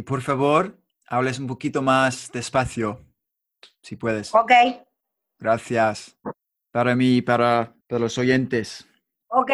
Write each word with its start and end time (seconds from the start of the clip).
Y 0.00 0.02
por 0.02 0.22
favor, 0.22 0.80
hables 1.08 1.38
un 1.38 1.46
poquito 1.46 1.82
más 1.82 2.32
despacio, 2.32 3.04
si 3.82 3.96
puedes. 3.96 4.34
ok, 4.34 4.50
Gracias. 5.38 6.16
Para 6.72 6.96
mí 6.96 7.16
y 7.16 7.20
para, 7.20 7.76
para 7.86 8.00
los 8.00 8.16
oyentes. 8.16 8.88
ok. 9.28 9.50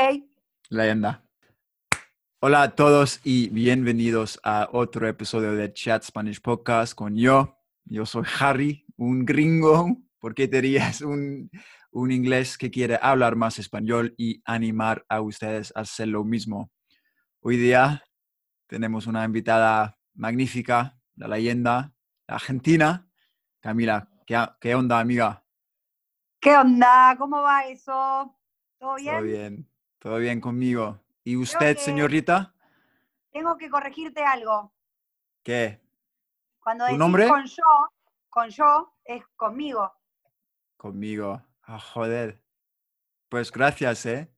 Leyenda. 0.70 1.24
Hola 2.38 2.62
a 2.62 2.76
todos 2.76 3.18
y 3.24 3.48
bienvenidos 3.48 4.38
a 4.44 4.68
otro 4.70 5.08
episodio 5.08 5.50
de 5.56 5.72
Chat 5.72 6.04
Spanish 6.04 6.40
Podcast 6.40 6.94
con 6.94 7.16
yo. 7.16 7.58
Yo 7.84 8.06
soy 8.06 8.24
Harry, 8.38 8.86
un 8.96 9.24
gringo, 9.24 9.96
porque 10.20 10.46
te 10.46 10.62
dirías 10.62 11.00
un, 11.00 11.50
un 11.90 12.12
inglés 12.12 12.56
que 12.56 12.70
quiere 12.70 13.00
hablar 13.02 13.34
más 13.34 13.58
español 13.58 14.14
y 14.16 14.40
animar 14.44 15.04
a 15.08 15.22
ustedes 15.22 15.72
a 15.74 15.80
hacer 15.80 16.06
lo 16.06 16.22
mismo. 16.22 16.70
Hoy 17.40 17.56
día 17.56 18.04
tenemos 18.68 19.08
una 19.08 19.24
invitada 19.24 19.96
magnífica, 20.16 20.98
la 21.16 21.28
leyenda, 21.28 21.92
la 22.26 22.34
argentina. 22.34 23.08
Camila, 23.60 24.08
¿qué, 24.26 24.44
qué 24.60 24.74
onda, 24.74 25.00
amiga? 25.00 25.44
¿Qué 26.40 26.56
onda? 26.56 27.14
¿Cómo 27.18 27.42
va 27.42 27.66
eso? 27.66 28.36
¿Todo 28.78 28.96
bien? 28.96 29.14
Todo 29.14 29.22
bien, 29.22 29.70
todo 29.98 30.16
bien 30.18 30.40
conmigo. 30.40 31.00
¿Y 31.24 31.36
usted, 31.36 31.76
señorita? 31.78 32.54
Tengo 33.32 33.56
que 33.56 33.68
corregirte 33.68 34.22
algo. 34.24 34.72
¿Qué? 35.42 35.80
Cuando 36.60 36.84
¿Tu 36.84 36.88
decís 36.88 36.98
nombre? 36.98 37.28
con 37.28 37.44
yo, 37.46 37.62
con 38.28 38.48
yo 38.50 38.94
es 39.04 39.24
conmigo. 39.36 39.92
Conmigo. 40.76 41.42
Ah, 41.62 41.78
joder. 41.80 42.40
Pues 43.28 43.50
gracias, 43.50 44.06
¿eh? 44.06 44.32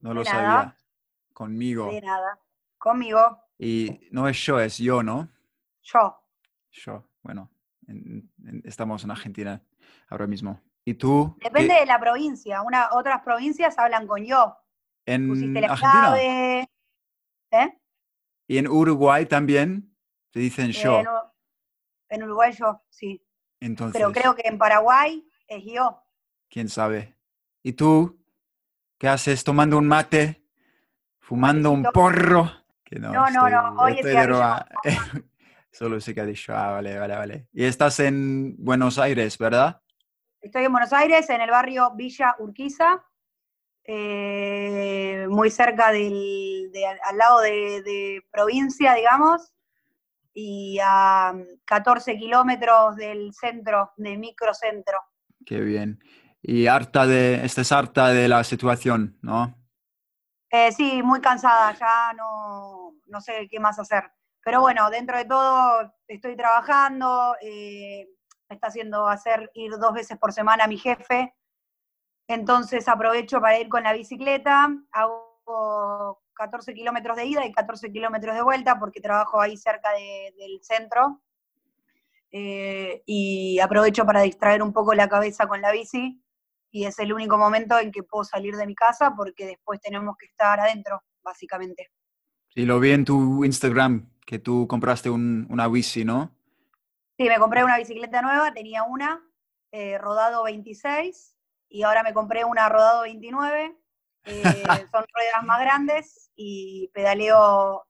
No 0.00 0.12
lo 0.12 0.24
nada. 0.24 0.32
sabía. 0.32 0.76
Conmigo. 1.32 1.90
De 1.90 2.00
nada. 2.02 2.38
Conmigo, 2.78 3.43
Y 3.58 4.08
no 4.10 4.28
es 4.28 4.36
yo, 4.44 4.58
es 4.60 4.78
yo, 4.78 5.02
¿no? 5.02 5.28
yo. 5.82 6.16
Yo. 6.70 7.08
Bueno, 7.22 7.50
en- 7.86 8.30
en- 8.46 8.62
estamos 8.64 9.04
en 9.04 9.10
Argentina 9.12 9.62
ahora 10.08 10.26
mismo. 10.26 10.60
¿Y 10.84 10.94
tú? 10.94 11.36
Depende 11.42 11.74
¿Qué- 11.74 11.80
de 11.80 11.86
la 11.86 11.98
provincia. 12.00 12.62
Una, 12.62 12.88
otras 12.92 13.22
provincias 13.22 13.78
hablan 13.78 14.06
con 14.06 14.24
yo. 14.24 14.56
en 15.06 15.28
Pusiste 15.28 15.60
la 15.60 15.66
Argentina? 15.68 16.00
clave. 16.02 16.68
¿Eh? 17.52 17.78
¿Y 18.48 18.58
en 18.58 18.68
Uruguay 18.68 19.26
también? 19.26 19.94
Se 20.32 20.40
dicen 20.40 20.72
yo. 20.72 21.00
En, 21.00 21.06
en 22.08 22.22
Uruguay 22.24 22.52
yo, 22.52 22.82
sí. 22.88 23.22
Entonces, 23.60 23.98
Pero 24.00 24.12
creo 24.12 24.34
que 24.34 24.42
en 24.48 24.58
Paraguay 24.58 25.26
es 25.46 25.62
yo. 25.64 26.02
quién 26.50 26.68
sabe. 26.68 27.16
¿Y 27.62 27.72
tú? 27.74 28.18
¿Qué 28.98 29.08
haces? 29.08 29.44
¿Tomando 29.44 29.78
un 29.78 29.86
mate? 29.86 30.44
¿Fumando 31.18 31.70
un 31.70 31.82
porro? 31.84 32.50
Que 32.84 32.98
no, 32.98 33.12
No, 33.12 33.20
no, 33.22 33.26
estoy, 33.48 33.50
no, 33.52 33.74
hoy 33.82 33.92
es 33.92 33.96
estoy 33.98 34.10
de 34.12 34.16
cigarrillo. 34.18 34.38
broma. 34.38 34.66
Solo 35.72 36.00
cigarrillo. 36.00 36.56
Ah, 36.56 36.70
vale, 36.72 36.98
vale, 36.98 37.16
vale. 37.16 37.48
Y 37.52 37.64
estás 37.64 37.98
en 38.00 38.54
Buenos 38.58 38.98
Aires, 38.98 39.36
¿verdad? 39.38 39.80
Estoy 40.40 40.64
en 40.64 40.72
Buenos 40.72 40.92
Aires, 40.92 41.28
en 41.30 41.40
el 41.40 41.50
barrio 41.50 41.92
Villa 41.96 42.36
Urquiza, 42.38 43.02
eh, 43.84 45.26
muy 45.28 45.50
cerca 45.50 45.90
del, 45.92 46.70
de- 46.72 46.86
al 46.86 47.16
lado 47.16 47.40
de, 47.40 47.82
de 47.82 48.22
provincia, 48.30 48.94
digamos, 48.94 49.52
y 50.32 50.78
a 50.82 51.32
14 51.64 52.16
kilómetros 52.18 52.96
del 52.96 53.32
centro, 53.32 53.92
del 53.96 54.18
microcentro. 54.18 54.98
Qué 55.46 55.60
bien. 55.60 55.98
Y 56.42 56.66
harta 56.66 57.06
de, 57.06 57.44
estás 57.44 57.72
harta 57.72 58.08
de 58.08 58.28
la 58.28 58.44
situación, 58.44 59.18
¿no? 59.22 59.56
Eh, 60.56 60.70
sí, 60.70 61.02
muy 61.02 61.20
cansada, 61.20 61.72
ya 61.72 62.12
no, 62.12 62.92
no 63.06 63.20
sé 63.20 63.48
qué 63.50 63.58
más 63.58 63.76
hacer. 63.80 64.04
Pero 64.44 64.60
bueno, 64.60 64.88
dentro 64.88 65.16
de 65.18 65.24
todo 65.24 65.92
estoy 66.06 66.36
trabajando, 66.36 67.34
eh, 67.40 68.08
me 68.48 68.54
está 68.54 68.68
haciendo 68.68 69.08
hacer 69.08 69.50
ir 69.54 69.72
dos 69.78 69.92
veces 69.92 70.16
por 70.16 70.32
semana 70.32 70.68
mi 70.68 70.78
jefe, 70.78 71.34
entonces 72.28 72.88
aprovecho 72.88 73.40
para 73.40 73.58
ir 73.58 73.68
con 73.68 73.82
la 73.82 73.94
bicicleta, 73.94 74.68
hago 74.92 76.22
14 76.34 76.72
kilómetros 76.72 77.16
de 77.16 77.26
ida 77.26 77.44
y 77.44 77.52
14 77.52 77.90
kilómetros 77.90 78.36
de 78.36 78.42
vuelta 78.42 78.78
porque 78.78 79.00
trabajo 79.00 79.40
ahí 79.40 79.56
cerca 79.56 79.90
de- 79.92 80.34
del 80.38 80.60
centro. 80.62 81.20
eh, 82.30 83.02
y 83.06 83.58
aprovecho 83.60 84.04
para 84.04 84.22
distraer 84.22 84.62
un 84.62 84.72
poco 84.72 84.94
la 84.94 85.08
cabeza 85.08 85.46
con 85.46 85.60
la 85.60 85.70
bici 85.72 86.23
y 86.74 86.86
es 86.86 86.98
el 86.98 87.12
único 87.12 87.38
momento 87.38 87.78
en 87.78 87.92
que 87.92 88.02
puedo 88.02 88.24
salir 88.24 88.56
de 88.56 88.66
mi 88.66 88.74
casa 88.74 89.14
porque 89.16 89.46
después 89.46 89.80
tenemos 89.80 90.16
que 90.18 90.26
estar 90.26 90.58
adentro, 90.58 91.00
básicamente. 91.22 91.92
Y 92.56 92.64
lo 92.64 92.80
vi 92.80 92.90
en 92.90 93.04
tu 93.04 93.44
Instagram, 93.44 94.10
que 94.26 94.40
tú 94.40 94.66
compraste 94.66 95.08
un- 95.08 95.46
una 95.50 95.68
bici, 95.68 96.04
¿no? 96.04 96.34
Sí, 97.16 97.28
me 97.28 97.38
compré 97.38 97.62
una 97.62 97.78
bicicleta 97.78 98.20
nueva, 98.22 98.52
tenía 98.52 98.82
una, 98.82 99.22
eh, 99.70 99.98
rodado 99.98 100.42
26, 100.42 101.36
y 101.68 101.84
ahora 101.84 102.02
me 102.02 102.12
compré 102.12 102.44
una 102.44 102.68
rodado 102.68 103.02
29. 103.02 103.76
eh, 104.24 104.64
son 104.90 105.04
ruedas 105.14 105.44
más 105.44 105.60
grandes 105.60 106.30
y 106.34 106.88
pedaleo, 106.92 107.86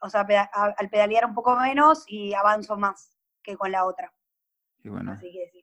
o 0.00 0.10
sea, 0.10 0.24
peda- 0.26 0.48
al 0.52 0.88
pedalear 0.90 1.24
un 1.26 1.34
poco 1.34 1.56
menos 1.56 2.04
y 2.06 2.34
avanzo 2.34 2.76
más 2.76 3.18
que 3.42 3.56
con 3.56 3.72
la 3.72 3.84
otra. 3.84 4.12
Y 4.84 4.90
bueno, 4.90 5.12
Así 5.12 5.32
que 5.32 5.48
sí. 5.52 5.59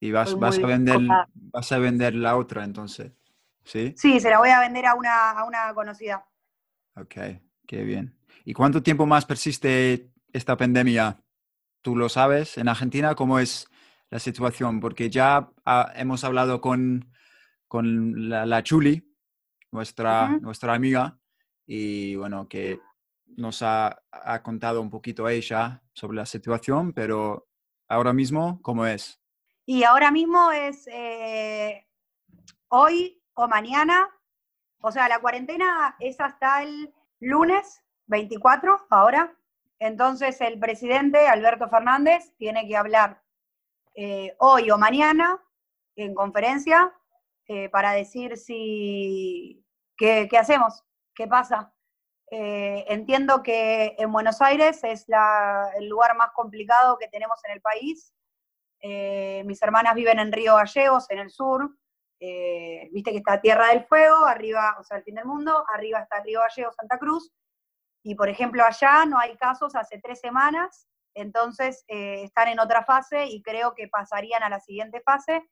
Y 0.00 0.10
vas, 0.10 0.38
vas, 0.38 0.58
a 0.58 0.66
vender, 0.66 0.98
vas 1.34 1.72
a 1.72 1.78
vender 1.78 2.14
la 2.14 2.36
otra 2.36 2.64
entonces, 2.64 3.12
¿sí? 3.64 3.94
Sí, 3.96 4.20
se 4.20 4.30
la 4.30 4.38
voy 4.38 4.50
a 4.50 4.60
vender 4.60 4.86
a 4.86 4.94
una, 4.94 5.30
a 5.30 5.44
una 5.44 5.72
conocida. 5.74 6.26
Ok, 6.94 7.14
qué 7.66 7.82
bien. 7.82 8.16
¿Y 8.44 8.52
cuánto 8.52 8.82
tiempo 8.82 9.06
más 9.06 9.24
persiste 9.24 10.10
esta 10.32 10.56
pandemia? 10.56 11.20
¿Tú 11.82 11.96
lo 11.96 12.08
sabes? 12.08 12.58
En 12.58 12.68
Argentina, 12.68 13.14
¿cómo 13.14 13.38
es 13.38 13.68
la 14.10 14.18
situación? 14.18 14.80
Porque 14.80 15.10
ya 15.10 15.50
ah, 15.64 15.92
hemos 15.96 16.24
hablado 16.24 16.60
con, 16.60 17.12
con 17.68 18.28
la, 18.28 18.46
la 18.46 18.62
Chuli, 18.62 19.12
nuestra, 19.72 20.28
nuestra 20.40 20.74
amiga, 20.74 21.18
y 21.66 22.14
bueno, 22.16 22.48
que 22.48 22.80
nos 23.36 23.62
ha, 23.62 24.02
ha 24.10 24.42
contado 24.42 24.80
un 24.80 24.90
poquito 24.90 25.28
ella 25.28 25.82
sobre 25.92 26.16
la 26.16 26.26
situación, 26.26 26.92
pero 26.92 27.48
ahora 27.88 28.12
mismo, 28.12 28.60
¿cómo 28.62 28.86
es? 28.86 29.20
Y 29.66 29.82
ahora 29.82 30.10
mismo 30.12 30.52
es 30.52 30.86
eh, 30.86 31.86
hoy 32.68 33.20
o 33.34 33.48
mañana, 33.48 34.08
o 34.80 34.92
sea, 34.92 35.08
la 35.08 35.18
cuarentena 35.18 35.96
es 35.98 36.20
hasta 36.20 36.62
el 36.62 36.94
lunes 37.20 37.82
24, 38.06 38.86
ahora. 38.90 39.36
Entonces 39.78 40.40
el 40.40 40.58
presidente 40.58 41.26
Alberto 41.28 41.68
Fernández 41.68 42.32
tiene 42.38 42.66
que 42.68 42.76
hablar 42.76 43.22
eh, 43.94 44.34
hoy 44.38 44.70
o 44.70 44.78
mañana 44.78 45.42
en 45.96 46.14
conferencia 46.14 46.92
eh, 47.48 47.68
para 47.68 47.92
decir 47.92 48.36
si 48.36 49.64
qué, 49.96 50.28
hacemos, 50.38 50.84
qué 51.14 51.26
pasa. 51.26 51.74
Eh, 52.30 52.84
entiendo 52.88 53.42
que 53.42 53.94
en 53.98 54.12
Buenos 54.12 54.40
Aires 54.42 54.82
es 54.84 55.04
la- 55.08 55.70
el 55.78 55.88
lugar 55.88 56.16
más 56.16 56.30
complicado 56.32 56.98
que 56.98 57.08
tenemos 57.08 57.38
en 57.46 57.52
el 57.52 57.60
país. 57.60 58.12
Eh, 58.80 59.42
mis 59.46 59.62
hermanas 59.62 59.94
viven 59.94 60.18
en 60.18 60.32
Río 60.32 60.56
Gallegos, 60.56 61.10
en 61.10 61.18
el 61.18 61.30
sur. 61.30 61.76
Eh, 62.20 62.88
Viste 62.92 63.10
que 63.10 63.18
está 63.18 63.40
Tierra 63.40 63.68
del 63.68 63.84
Fuego, 63.84 64.24
arriba, 64.24 64.76
o 64.80 64.84
sea, 64.84 64.98
el 64.98 65.04
fin 65.04 65.16
del 65.16 65.26
mundo, 65.26 65.64
arriba 65.72 66.00
está 66.00 66.22
Río 66.22 66.40
Gallegos, 66.40 66.74
Santa 66.74 66.98
Cruz. 66.98 67.32
Y 68.02 68.14
por 68.14 68.28
ejemplo, 68.28 68.64
allá 68.64 69.04
no 69.06 69.18
hay 69.18 69.36
casos 69.36 69.74
hace 69.74 69.98
tres 70.00 70.20
semanas, 70.20 70.88
entonces 71.14 71.84
eh, 71.88 72.22
están 72.24 72.48
en 72.48 72.60
otra 72.60 72.84
fase 72.84 73.26
y 73.26 73.42
creo 73.42 73.74
que 73.74 73.88
pasarían 73.88 74.42
a 74.42 74.48
la 74.48 74.60
siguiente 74.60 75.00
fase. 75.00 75.42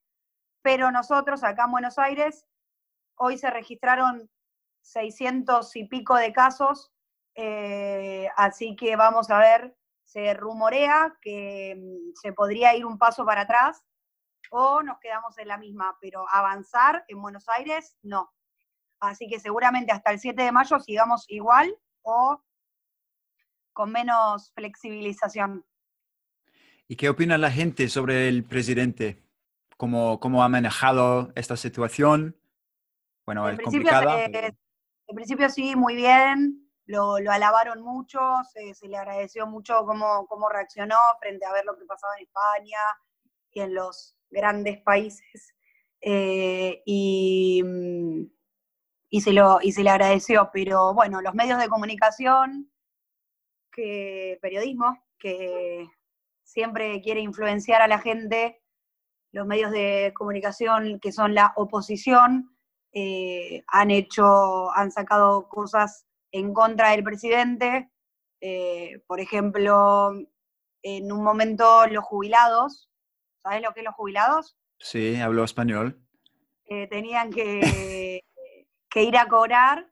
Pero 0.63 0.91
nosotros 0.91 1.43
acá 1.45 1.65
en 1.65 1.73
Buenos 1.73 1.99
Aires, 1.99 2.47
hoy 3.17 3.37
se 3.37 3.51
registraron 3.51 4.31
600 4.83 5.75
y 5.77 5.85
pico 5.89 6.17
de 6.17 6.33
casos, 6.33 6.93
así 8.37 8.77
que 8.77 8.97
vamos 8.97 9.31
a 9.31 9.39
ver, 9.39 9.77
se 10.15 10.33
rumorea 10.33 11.13
que 11.21 11.75
mm, 11.77 12.15
se 12.15 12.33
podría 12.33 12.75
ir 12.77 12.87
un 12.87 12.99
paso 12.99 13.27
para 13.27 13.43
atrás 13.43 13.83
o 14.51 14.81
nos 14.81 15.01
quedamos 15.01 15.37
en 15.39 15.49
la 15.49 15.59
misma, 15.59 15.99
pero 16.01 16.25
avanzar 16.31 17.05
en 17.09 17.21
Buenos 17.21 17.49
Aires 17.49 17.97
no. 18.03 18.33
Así 19.01 19.29
que 19.29 19.41
seguramente 19.41 19.91
hasta 19.91 20.13
el 20.13 20.21
7 20.21 20.41
de 20.41 20.53
mayo 20.53 20.79
sigamos 20.79 21.25
igual 21.29 21.75
o 22.03 22.41
con 23.73 23.91
menos 23.91 24.53
flexibilización. 24.55 25.67
¿Y 26.87 26.95
qué 26.95 27.09
opina 27.09 27.37
la 27.37 27.51
gente 27.51 27.89
sobre 27.89 28.29
el 28.29 28.45
presidente? 28.45 29.21
¿Cómo, 29.77 30.21
cómo 30.21 30.45
ha 30.45 30.49
manejado 30.49 31.33
esta 31.35 31.57
situación? 31.57 32.37
Bueno, 33.27 33.49
es 33.49 33.59
complicada. 33.59 34.25
en 34.27 35.17
principio 35.17 35.49
sí, 35.51 35.75
muy 35.75 35.97
bien. 35.97 36.64
Lo, 36.87 37.15
alabaron 37.15 37.81
mucho, 37.83 38.21
se, 38.53 38.75
se, 38.75 38.89
le 38.89 38.97
agradeció 38.97 39.47
mucho 39.47 39.87
cómo, 39.87 40.27
cómo 40.27 40.49
reaccionó 40.49 40.97
frente 41.19 41.47
a 41.47 41.53
ver 41.53 41.65
lo 41.65 41.77
que 41.79 41.87
pasaba 41.87 42.13
en 42.19 42.25
España 42.25 42.79
y 43.53 43.61
en 43.61 43.75
los 43.75 44.17
grandes 44.31 44.83
países. 44.83 45.55
Eh, 46.01 46.83
y, 46.85 47.63
mm, 47.65 48.27
y, 49.09 49.21
se 49.23 49.33
lo, 49.33 49.59
y 49.63 49.73
se 49.73 49.83
le 49.83 49.91
agradeció. 49.91 50.51
Pero 50.53 50.93
bueno, 50.93 51.23
los 51.23 51.35
medios 51.35 51.59
de 51.59 51.69
comunicación, 51.69 52.71
que 53.73 54.39
periodismo, 54.43 54.99
que 55.19 55.89
siempre 56.43 57.01
quiere 57.01 57.21
influenciar 57.21 57.81
a 57.83 57.89
la 57.89 57.99
gente, 57.99 58.61
los 59.33 59.47
medios 59.47 59.73
de 59.73 60.13
comunicación 60.15 61.01
que 61.01 61.13
son 61.13 61.35
la 61.35 61.53
oposición, 61.57 62.55
eh, 62.93 63.65
han 63.69 63.91
hecho, 63.91 64.71
han 64.73 64.93
sacado 64.93 65.49
cosas 65.49 66.07
en 66.35 66.53
contra 66.53 66.91
del 66.91 67.05
presidente. 67.05 67.91
Eh, 68.41 69.01
por 69.07 69.21
ejemplo, 69.21 70.11
en 70.83 71.13
un 71.13 71.23
momento 71.23 71.87
los 71.87 72.05
jubilados, 72.05 72.91
¿sabes 73.43 73.63
lo 73.63 73.73
que 73.73 73.81
es 73.81 73.85
los 73.85 73.95
jubilados? 73.95 74.57
Sí, 74.81 75.21
hablo 75.21 75.45
español. 75.45 76.05
Eh, 76.67 76.89
tenían 76.89 77.31
que, 77.31 78.21
que 78.91 79.03
ir 79.05 79.17
a 79.17 79.29
cobrar 79.29 79.89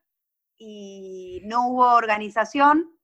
y 0.58 1.42
no 1.44 1.68
hubo 1.68 1.94
organización, 1.94 2.98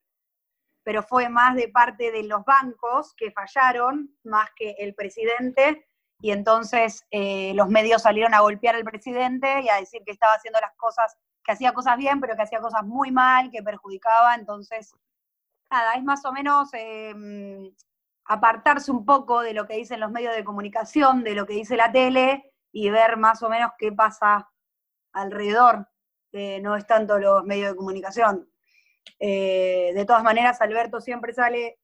pero 0.82 1.04
fue 1.04 1.28
más 1.28 1.54
de 1.54 1.68
parte 1.68 2.10
de 2.10 2.24
los 2.24 2.44
bancos 2.44 3.14
que 3.14 3.30
fallaron, 3.30 4.16
más 4.24 4.50
que 4.56 4.74
el 4.78 4.94
presidente, 4.96 5.86
y 6.20 6.32
entonces 6.32 7.04
eh, 7.12 7.52
los 7.54 7.68
medios 7.68 8.02
salieron 8.02 8.34
a 8.34 8.40
golpear 8.40 8.74
al 8.74 8.84
presidente 8.84 9.60
y 9.62 9.68
a 9.68 9.76
decir 9.76 10.02
que 10.04 10.10
estaba 10.10 10.34
haciendo 10.34 10.58
las 10.60 10.74
cosas, 10.76 11.16
que 11.48 11.52
hacía 11.52 11.72
cosas 11.72 11.96
bien, 11.96 12.20
pero 12.20 12.36
que 12.36 12.42
hacía 12.42 12.60
cosas 12.60 12.84
muy 12.84 13.10
mal, 13.10 13.50
que 13.50 13.62
perjudicaba, 13.62 14.34
entonces, 14.34 14.94
nada, 15.70 15.94
es 15.94 16.04
más 16.04 16.22
o 16.26 16.32
menos 16.32 16.68
em, 16.74 17.74
apartarse 18.26 18.90
un 18.90 19.06
poco 19.06 19.40
de 19.40 19.54
lo 19.54 19.66
que 19.66 19.76
dicen 19.76 19.98
los 19.98 20.10
medios 20.10 20.36
de 20.36 20.44
comunicación, 20.44 21.24
de 21.24 21.34
lo 21.34 21.46
que 21.46 21.54
dice 21.54 21.74
la 21.74 21.90
tele, 21.90 22.52
y 22.70 22.90
ver 22.90 23.16
más 23.16 23.42
o 23.42 23.48
menos 23.48 23.70
qué 23.78 23.90
pasa 23.92 24.50
alrededor, 25.14 25.88
no 26.60 26.76
es 26.76 26.86
tanto 26.86 27.18
los 27.18 27.42
medios 27.44 27.70
de 27.70 27.76
comunicación. 27.76 28.46
Eh, 29.18 29.92
de 29.94 30.04
todas 30.04 30.22
maneras, 30.22 30.60
Alberto 30.60 31.00
siempre 31.00 31.32
sale, 31.32 31.78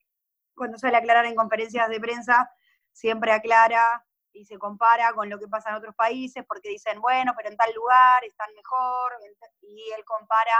cuando 0.54 0.76
sale 0.76 0.96
a 0.96 0.98
aclarar 0.98 1.24
en 1.24 1.36
conferencias 1.36 1.88
de 1.88 2.00
prensa, 2.00 2.50
siempre 2.92 3.32
aclara 3.32 4.04
y 4.34 4.44
se 4.44 4.58
compara 4.58 5.12
con 5.14 5.30
lo 5.30 5.38
que 5.38 5.48
pasa 5.48 5.70
en 5.70 5.76
otros 5.76 5.94
países, 5.94 6.44
porque 6.46 6.68
dicen, 6.68 7.00
bueno, 7.00 7.32
pero 7.36 7.48
en 7.48 7.56
tal 7.56 7.72
lugar 7.74 8.24
están 8.24 8.52
mejor, 8.54 9.12
y 9.62 9.90
él 9.96 10.04
compara 10.04 10.52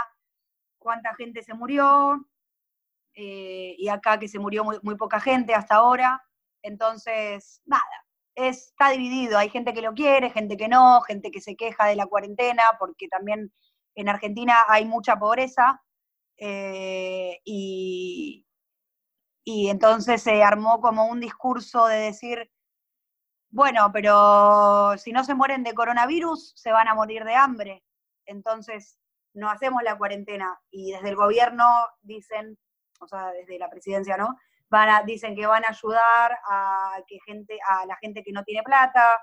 cuánta 0.79 1.13
gente 1.15 1.43
se 1.43 1.53
murió, 1.53 2.25
eh, 3.15 3.75
y 3.77 3.87
acá 3.89 4.19
que 4.19 4.27
se 4.27 4.39
murió 4.39 4.63
muy, 4.63 4.95
poca 4.97 5.19
gente 5.19 5.53
hasta 5.53 5.75
ahora. 5.75 6.21
Entonces, 6.61 7.61
nada, 7.65 7.83
está 8.35 8.89
dividido. 8.89 9.37
Hay 9.37 9.49
gente 9.49 9.73
que 9.73 9.81
lo 9.81 9.93
quiere, 9.93 10.29
gente 10.29 10.57
que 10.57 10.67
no, 10.67 11.01
gente 11.01 11.31
que 11.31 11.41
se 11.41 11.55
queja 11.55 11.87
de 11.87 11.95
la 11.95 12.07
cuarentena, 12.07 12.63
porque 12.79 13.07
también 13.07 13.53
en 13.95 14.09
Argentina 14.09 14.65
hay 14.67 14.85
mucha 14.85 15.17
pobreza. 15.17 15.81
Eh, 16.37 17.39
y, 17.45 18.45
y 19.45 19.69
entonces 19.69 20.21
se 20.21 20.43
armó 20.43 20.81
como 20.81 21.05
un 21.07 21.19
discurso 21.21 21.87
de 21.87 21.97
decir, 21.97 22.51
bueno, 23.55 23.89
pero 23.93 24.97
si 24.97 25.13
no 25.13 25.23
se 25.23 25.33
mueren 25.33 25.63
de 25.63 25.73
coronavirus, 25.73 26.51
se 26.57 26.73
van 26.73 26.89
a 26.89 26.93
morir 26.93 27.23
de 27.23 27.35
hambre. 27.35 27.85
Entonces, 28.25 28.99
no 29.33 29.49
hacemos 29.49 29.81
la 29.81 29.97
cuarentena. 29.97 30.59
Y 30.71 30.91
desde 30.91 31.07
el 31.07 31.15
gobierno 31.15 31.65
dicen, 32.01 32.57
o 32.99 33.07
sea, 33.07 33.31
desde 33.31 33.57
la 33.57 33.69
presidencia, 33.69 34.17
¿no? 34.17 34.35
Van 34.67 34.89
a, 34.89 35.03
dicen 35.03 35.37
que 35.37 35.47
van 35.47 35.63
a 35.63 35.69
ayudar 35.69 36.37
a, 36.49 36.97
que 37.07 37.17
gente, 37.25 37.57
a 37.65 37.85
la 37.85 37.95
gente 37.95 38.23
que 38.23 38.33
no 38.33 38.43
tiene 38.43 38.61
plata. 38.61 39.21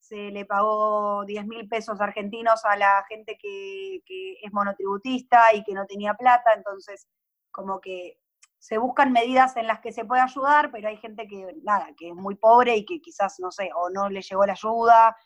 Se 0.00 0.30
le 0.30 0.44
pagó 0.44 1.24
10 1.24 1.46
mil 1.46 1.66
pesos 1.66 1.98
argentinos 1.98 2.66
a 2.66 2.76
la 2.76 3.02
gente 3.08 3.38
que, 3.40 4.02
que 4.04 4.34
es 4.42 4.52
monotributista 4.52 5.54
y 5.54 5.64
que 5.64 5.72
no 5.72 5.86
tenía 5.86 6.12
plata. 6.12 6.52
Entonces, 6.54 7.08
como 7.50 7.80
que 7.80 8.18
se 8.62 8.78
buscan 8.78 9.10
medidas 9.10 9.56
en 9.56 9.66
las 9.66 9.80
que 9.80 9.90
se 9.90 10.04
puede 10.04 10.22
ayudar, 10.22 10.70
pero 10.70 10.88
hay 10.88 10.96
gente 10.96 11.26
que, 11.26 11.56
nada, 11.64 11.88
que 11.96 12.10
es 12.10 12.14
muy 12.14 12.36
pobre 12.36 12.76
y 12.76 12.84
que 12.84 13.00
quizás, 13.00 13.40
no 13.40 13.50
sé, 13.50 13.70
o 13.74 13.90
no 13.90 14.08
le 14.08 14.22
llegó 14.22 14.46
la 14.46 14.52
ayuda, 14.52 15.16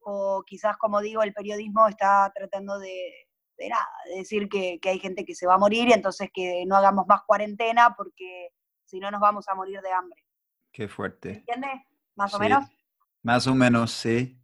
o 0.00 0.42
quizás, 0.44 0.76
como 0.78 1.00
digo, 1.00 1.22
el 1.22 1.32
periodismo 1.32 1.86
está 1.86 2.32
tratando 2.34 2.80
de, 2.80 3.28
nada, 3.70 3.86
de 4.10 4.16
decir 4.16 4.48
que, 4.48 4.80
hay 4.82 4.98
gente 4.98 5.24
que 5.24 5.36
se 5.36 5.46
va 5.46 5.54
a 5.54 5.58
morir 5.58 5.90
y 5.90 5.92
entonces 5.92 6.28
que 6.34 6.64
no 6.66 6.74
hagamos 6.74 7.06
más 7.06 7.22
cuarentena 7.24 7.94
porque 7.96 8.48
si 8.84 8.98
no 8.98 9.12
nos 9.12 9.20
vamos 9.20 9.48
a 9.48 9.54
morir 9.54 9.80
de 9.80 9.92
hambre. 9.92 10.20
Qué 10.72 10.88
fuerte. 10.88 11.44
¿Entiendes? 11.46 11.82
¿Más 12.16 12.34
o 12.34 12.40
menos? 12.40 12.64
Más 13.22 13.46
o 13.46 13.54
menos, 13.54 13.92
sí. 13.92 14.42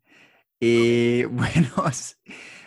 Y 0.61 1.25
Buenos, 1.25 2.20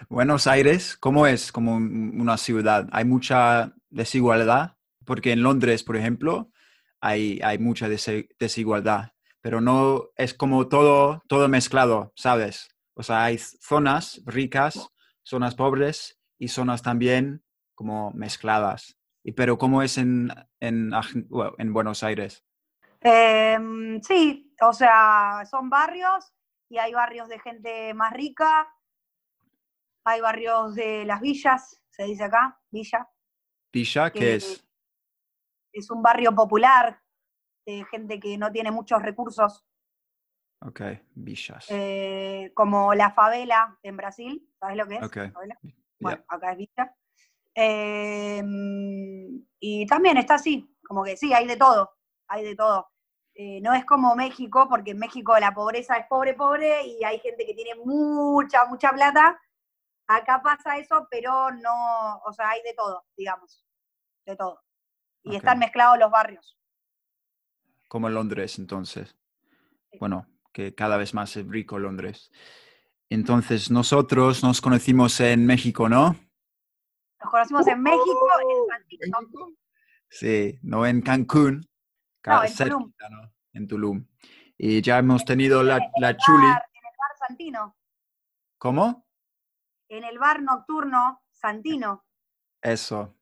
Buenos 0.09 0.47
Aires, 0.47 0.97
¿cómo 0.97 1.27
es 1.27 1.49
como 1.53 1.77
una 1.77 2.35
ciudad? 2.35 2.89
¿Hay 2.91 3.05
mucha 3.05 3.73
desigualdad? 3.89 4.75
Porque 5.05 5.31
en 5.31 5.43
Londres, 5.43 5.83
por 5.83 5.97
ejemplo, 5.97 6.51
hay, 6.99 7.39
hay 7.43 7.57
mucha 7.57 7.89
desigualdad, 7.89 9.13
pero 9.41 9.61
no 9.61 10.09
es 10.15 10.33
como 10.33 10.67
todo, 10.67 11.23
todo 11.27 11.47
mezclado, 11.47 12.13
¿sabes? 12.15 12.69
O 12.93 13.03
sea, 13.03 13.23
hay 13.23 13.37
zonas 13.37 14.21
ricas, 14.25 14.89
zonas 15.23 15.55
pobres 15.55 16.19
y 16.37 16.49
zonas 16.49 16.81
también 16.83 17.43
como 17.73 18.11
mezcladas. 18.11 18.97
Y, 19.23 19.31
pero 19.33 19.57
¿cómo 19.57 19.81
es 19.81 19.97
en, 19.97 20.29
en, 20.59 20.91
en 21.57 21.73
Buenos 21.73 22.03
Aires? 22.03 22.43
Em, 23.01 23.99
sí, 24.01 24.53
o 24.61 24.73
sea, 24.73 25.43
son 25.49 25.69
barrios 25.69 26.31
y 26.69 26.77
hay 26.77 26.93
barrios 26.93 27.27
de 27.27 27.39
gente 27.39 27.93
más 27.95 28.13
rica, 28.13 28.67
hay 30.03 30.21
barrios 30.21 30.75
de 30.75 31.05
las 31.05 31.21
villas, 31.21 31.81
se 31.89 32.03
dice 32.03 32.25
acá, 32.25 32.59
villa. 32.69 33.09
¿Villa 33.73 34.11
qué 34.11 34.35
es? 34.35 34.65
Es 35.73 35.89
un 35.89 36.01
barrio 36.01 36.33
popular 36.33 37.01
de 37.65 37.85
gente 37.85 38.19
que 38.19 38.37
no 38.37 38.51
tiene 38.51 38.71
muchos 38.71 39.01
recursos. 39.01 39.65
Ok, 40.61 40.81
villas. 41.15 41.65
Eh, 41.69 42.51
como 42.53 42.93
la 42.93 43.11
favela 43.11 43.77
en 43.81 43.97
Brasil, 43.97 44.47
¿sabes 44.59 44.77
lo 44.77 44.87
que 44.87 44.95
es? 44.95 45.03
Okay. 45.03 45.31
Bueno, 45.99 46.23
acá 46.27 46.51
es 46.51 46.57
villa. 46.57 46.95
Em, 47.53 49.45
y 49.59 49.85
también 49.85 50.17
está 50.17 50.35
así, 50.35 50.73
como 50.87 51.03
que 51.03 51.17
sí, 51.17 51.33
hay 51.33 51.47
de 51.47 51.57
todo, 51.57 51.91
hay 52.27 52.43
de 52.43 52.55
todo. 52.55 52.89
Eh, 53.33 53.59
no 53.61 53.73
es 53.73 53.85
como 53.85 54.15
México, 54.15 54.67
porque 54.69 54.91
en 54.91 54.99
México 54.99 55.37
la 55.39 55.53
pobreza 55.53 55.97
es 55.97 56.05
pobre, 56.07 56.33
pobre, 56.33 56.85
y 56.85 57.03
hay 57.03 57.19
gente 57.19 57.45
que 57.45 57.53
tiene 57.53 57.75
mucha, 57.83 58.65
mucha 58.65 58.91
plata. 58.91 59.39
Acá 60.07 60.41
pasa 60.43 60.77
eso, 60.77 61.07
pero 61.09 61.51
no, 61.51 62.17
o 62.25 62.33
sea, 62.33 62.49
hay 62.49 62.61
de 62.63 62.73
todo, 62.73 63.05
digamos, 63.15 63.65
de 64.25 64.35
todo 64.35 64.61
y 65.23 65.35
están 65.35 65.59
mezclados 65.59 65.97
los 65.99 66.11
barrios. 66.11 66.57
Como 67.87 68.07
en 68.07 68.13
Londres, 68.13 68.57
entonces. 68.57 69.17
Bueno, 69.99 70.27
que 70.53 70.73
cada 70.73 70.97
vez 70.97 71.13
más 71.13 71.35
es 71.35 71.47
rico 71.47 71.79
Londres. 71.79 72.31
Entonces, 73.09 73.69
nosotros 73.69 74.43
nos 74.43 74.61
conocimos 74.61 75.19
en 75.19 75.45
México, 75.45 75.89
¿no? 75.89 76.15
Nos 77.21 77.29
conocimos 77.29 77.67
en 77.67 77.81
México, 77.81 78.27
en 78.41 79.11
Santino. 79.11 79.57
Sí, 80.09 80.59
no 80.63 80.85
en 80.85 81.01
Cancún. 81.01 81.67
No, 82.25 82.43
en 82.43 82.55
Tulum. 82.55 82.93
¿no? 83.09 83.33
En 83.53 83.67
Tulum. 83.67 84.07
Y 84.57 84.81
ya 84.81 84.99
hemos 84.99 85.25
tenido 85.25 85.63
la, 85.63 85.79
la 85.97 86.15
chuli. 86.15 86.45
en 86.45 86.51
el 86.51 86.97
bar 86.97 87.17
Santino. 87.27 87.75
¿Cómo? 88.57 89.07
En 89.89 90.03
el 90.03 90.19
bar 90.19 90.41
nocturno 90.41 91.23
Santino. 91.31 92.05
Eso, 92.61 93.17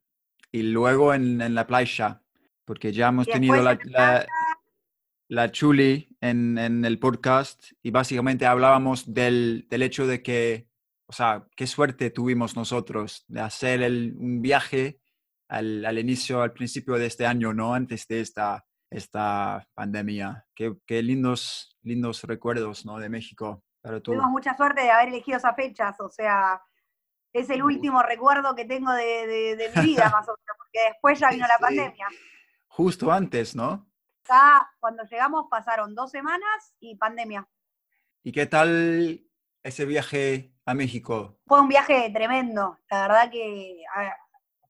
y 0.51 0.63
luego 0.63 1.13
en, 1.13 1.53
la 1.53 1.67
playa, 1.67 2.21
porque 2.65 2.91
ya 2.91 3.09
hemos 3.09 3.27
tenido 3.27 3.61
la, 3.61 3.77
la, 5.27 5.51
chuli 5.51 6.15
en, 6.21 6.57
el 6.57 6.99
podcast 6.99 7.71
y 7.81 7.91
básicamente 7.91 8.45
hablábamos 8.45 9.13
del, 9.13 9.67
hecho 9.69 10.07
de 10.07 10.23
que, 10.23 10.67
o 11.07 11.13
sea, 11.13 11.47
qué 11.55 11.67
suerte 11.67 12.09
tuvimos 12.09 12.55
nosotros 12.55 13.25
de 13.27 13.41
hacer 13.41 13.81
un 13.81 14.41
viaje 14.41 14.99
al, 15.47 15.97
inicio, 15.97 16.41
al 16.41 16.53
principio 16.53 16.95
de 16.95 17.07
este 17.07 17.25
año, 17.25 17.53
¿no? 17.53 17.73
Antes 17.73 18.07
de 18.07 18.21
esta, 18.21 18.65
esta 18.89 19.67
pandemia. 19.73 20.45
Qué, 20.55 20.75
qué 20.85 21.01
lindos, 21.01 21.77
lindos 21.81 22.23
recuerdos, 22.23 22.85
¿no? 22.85 22.99
De 22.99 23.09
México. 23.09 23.63
Tuvimos 24.03 24.29
mucha 24.29 24.55
suerte 24.55 24.81
de 24.81 24.91
haber 24.91 25.07
elegido 25.09 25.37
esas 25.37 25.55
fechas, 25.55 25.99
o 25.99 26.09
sea, 26.09 26.61
es 27.33 27.49
el 27.49 27.63
último 27.63 28.01
recuerdo 28.03 28.55
que 28.55 28.65
tengo 28.65 28.91
de, 28.93 29.71
mi 29.75 29.81
vida, 29.81 30.09
más 30.13 30.27
o 30.27 30.35
menos, 30.37 30.57
porque 30.57 30.79
después 30.87 31.19
ya 31.19 31.29
vino 31.29 31.47
la 31.47 31.57
pandemia. 31.57 32.07
justo 32.67 33.11
antes, 33.11 33.55
¿no? 33.55 33.87
Ya 34.27 34.69
cuando 34.79 35.03
llegamos 35.03 35.47
pasaron 35.49 35.95
dos 35.95 36.11
semanas 36.11 36.73
y 36.79 36.95
pandemia. 36.95 37.47
¿Y 38.23 38.31
qué 38.31 38.45
tal 38.45 39.21
ese 39.63 39.85
viaje 39.85 40.53
a 40.65 40.73
México? 40.73 41.39
Fue 41.47 41.61
un 41.61 41.67
viaje 41.67 42.09
tremendo, 42.13 42.77
la 42.89 43.01
verdad 43.01 43.31
que 43.31 43.83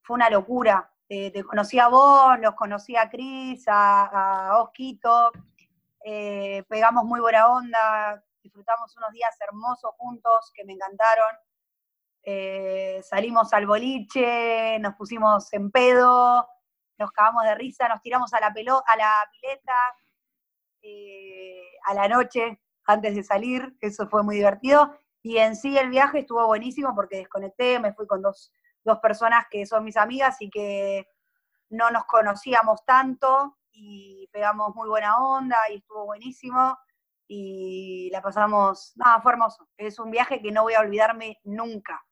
fue 0.02 0.16
una 0.16 0.30
locura. 0.30 0.92
Eh, 1.12 1.32
te 1.32 1.44
conocí 1.44 1.80
a 1.80 1.88
vos, 1.88 2.40
los 2.40 2.54
conocí 2.54 2.96
a 2.96 3.10
Cris, 3.10 3.68
a, 3.68 4.50
a 4.52 4.62
Osquito, 4.62 5.32
eh, 6.06 6.64
pegamos 6.70 7.04
muy 7.04 7.20
buena 7.20 7.50
onda, 7.50 8.24
disfrutamos 8.42 8.96
unos 8.96 9.12
días 9.12 9.36
hermosos 9.42 9.92
juntos 9.98 10.52
que 10.54 10.64
me 10.66 10.74
encantaron. 10.74 11.36
Eh, 12.24 13.02
salimos 13.04 13.54
al 13.54 13.66
boliche, 13.66 14.78
nos 14.80 14.96
pusimos 14.96 15.52
en 15.54 15.72
pedo, 15.72 16.48
nos 16.98 17.12
cagamos 17.12 17.44
de 17.44 17.56
risa, 17.56 17.88
nos 17.88 18.02
tiramos 18.02 18.34
a 18.34 18.40
la, 18.40 18.54
pelo, 18.54 18.84
a 18.86 18.96
la 18.96 19.16
pileta 19.32 19.76
eh, 20.82 21.62
a 21.86 21.94
la 21.94 22.08
noche 22.08 22.62
antes 22.86 23.16
de 23.16 23.24
salir, 23.24 23.76
eso 23.82 24.08
fue 24.08 24.24
muy 24.24 24.36
divertido. 24.38 24.98
Y 25.22 25.38
en 25.38 25.56
sí 25.56 25.78
el 25.78 25.90
viaje 25.90 26.20
estuvo 26.20 26.46
buenísimo 26.48 26.96
porque 26.96 27.18
desconecté, 27.18 27.80
me 27.80 27.94
fui 27.94 28.08
con 28.08 28.22
dos, 28.22 28.52
dos 28.84 29.00
personas 29.00 29.46
que 29.50 29.66
son 29.66 29.84
mis 29.84 29.98
amigas 29.98 30.38
y 30.40 30.50
que 30.50 31.08
no 31.70 31.92
nos 31.92 32.06
conocíamos 32.06 32.84
tanto 32.86 33.58
y 33.72 34.28
pegamos 34.32 34.74
muy 34.76 34.90
buena 34.90 35.22
onda 35.24 35.58
y 35.70 35.78
estuvo 35.78 36.06
buenísimo 36.06 36.78
y 37.28 38.10
la 38.12 38.22
pasamos, 38.22 38.94
nada, 38.96 39.22
fue 39.22 39.34
hermoso. 39.34 39.70
Es 39.78 40.00
un 40.00 40.10
viaje 40.10 40.42
que 40.42 40.52
no 40.52 40.64
voy 40.64 40.74
a 40.74 40.80
olvidarme 40.80 41.38
nunca. 41.44 42.04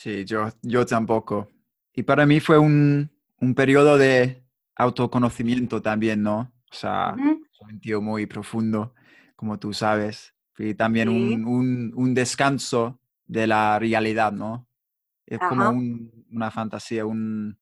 Sí, 0.00 0.24
yo, 0.24 0.48
yo 0.62 0.86
tampoco. 0.86 1.50
Y 1.92 2.04
para 2.04 2.24
mí 2.24 2.40
fue 2.40 2.56
un, 2.58 3.10
un 3.38 3.54
periodo 3.54 3.98
de 3.98 4.42
autoconocimiento 4.74 5.82
también, 5.82 6.22
¿no? 6.22 6.54
O 6.70 6.74
sea, 6.74 7.14
un 7.18 7.68
sentido 7.68 8.00
muy 8.00 8.24
profundo, 8.24 8.94
como 9.36 9.58
tú 9.58 9.74
sabes. 9.74 10.34
Y 10.56 10.72
también 10.74 11.08
Sí. 11.10 11.34
un, 11.34 11.44
un- 11.44 11.92
un 11.94 12.14
descanso 12.14 12.98
de 13.26 13.46
la 13.46 13.78
realidad, 13.78 14.32
¿no? 14.32 14.66
Es 15.26 15.38
como 15.38 15.68
un- 15.68 16.24
una 16.32 16.50
fantasía, 16.50 17.04
un, 17.04 17.58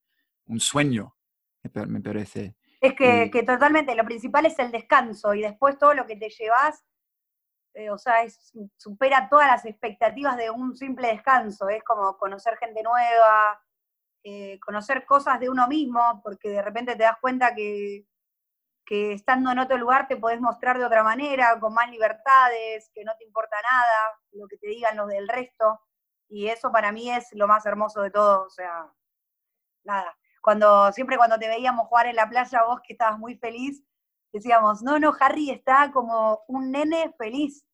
un 0.47 0.61
sueño, 0.61 1.17
me 1.65 1.71
pa- 1.71 1.87
me 1.87 2.01
parece. 2.01 2.55
Es 2.81 2.95
que, 2.95 3.25
Y- 3.27 3.31
que 3.33 3.43
totalmente, 3.43 3.97
lo 3.97 4.05
principal 4.05 4.47
es 4.47 4.57
el 4.61 4.71
descanso 4.71 5.35
y 5.35 5.41
después 5.43 5.77
todo 5.77 5.93
lo 5.93 6.07
que 6.07 6.15
te 6.15 6.29
llevas, 6.31 6.85
eh, 7.75 7.91
o 7.91 7.99
sea, 7.99 8.23
es- 8.23 8.53
supera 8.77 9.29
todas 9.29 9.47
las 9.49 9.65
expectativas 9.65 10.37
de 10.37 10.51
un 10.51 10.77
simple 10.77 11.09
descanso. 11.09 11.69
Es 11.69 11.83
como 11.85 12.17
conocer 12.19 12.57
gente 12.59 12.83
nueva, 12.83 13.61
eh, 14.25 14.59
conocer 14.61 15.07
cosas 15.07 15.41
de 15.41 15.51
uno 15.51 15.69
mismo, 15.69 16.21
porque 16.25 16.51
de 16.51 16.63
repente 16.63 16.97
te 16.97 17.05
das 17.05 17.19
cuenta 17.21 17.55
que, 17.55 18.07
que 18.87 19.13
estando 19.13 19.51
en 19.53 19.59
otro 19.61 19.79
lugar 19.79 20.09
te 20.09 20.17
podés 20.17 20.41
mostrar 20.41 20.79
de 20.79 20.85
otra 20.87 21.03
manera, 21.05 21.59
con 21.61 21.75
más 21.75 21.91
libertades, 21.91 22.91
que 22.95 23.05
no 23.05 23.13
te 23.19 23.25
importa 23.25 23.57
nada, 23.63 24.19
lo 24.33 24.49
que 24.49 24.59
te 24.59 24.69
digan 24.69 24.97
los 24.97 25.09
del 25.09 25.29
resto. 25.29 25.81
Y 26.29 26.49
eso 26.49 26.73
para 26.73 26.93
mí 26.93 27.11
es 27.11 27.29
lo 27.33 27.49
más 27.49 27.67
hermoso 27.67 28.03
de 28.03 28.11
todo, 28.11 28.45
o 28.47 28.51
sea, 28.51 28.93
nada. 29.85 30.17
Cuando, 30.43 30.93
siempre 30.93 31.17
cuando 31.17 31.39
te 31.39 31.49
veíamos 31.49 31.87
jugar 31.89 32.07
en 32.07 32.17
la 32.17 32.29
playa, 32.29 32.65
vos 32.65 32.81
que 32.83 32.93
estabas 32.95 33.19
muy 33.19 33.37
feliz, 33.37 33.83
decíamos, 34.33 34.83
no, 34.83 34.99
no, 34.99 35.15
Harry 35.21 35.51
está 35.51 35.91
como 35.93 36.41
un 36.49 36.71
nene 36.71 37.13
feliz, 37.19 37.65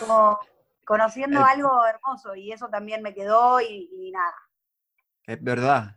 como 0.00 0.38
conociendo 0.86 1.40
Eh. 1.40 1.44
algo 1.46 1.84
hermoso, 1.86 2.34
y 2.34 2.52
eso 2.52 2.68
también 2.68 3.02
me 3.02 3.14
quedó 3.14 3.60
y, 3.60 3.88
y 3.92 4.10
nada. 4.10 4.34
Es 5.26 5.42
verdad. 5.42 5.96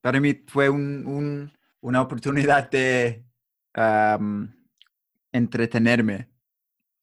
Para 0.00 0.20
mí 0.20 0.34
fue 0.46 0.68
un- 0.68 1.06
un- 1.06 1.52
una 1.80 2.02
oportunidad 2.02 2.70
de 2.70 3.24
am, 3.74 4.54
entretenerme. 5.32 6.30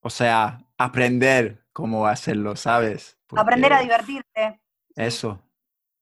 O 0.02 0.10
sea, 0.10 0.60
aprender 0.78 1.66
cómo 1.74 2.08
hacerlo, 2.08 2.56
¿sabes? 2.56 3.18
Aprender 3.36 3.74
a 3.74 3.82
divertirte. 3.82 4.62
Eso, 4.96 5.42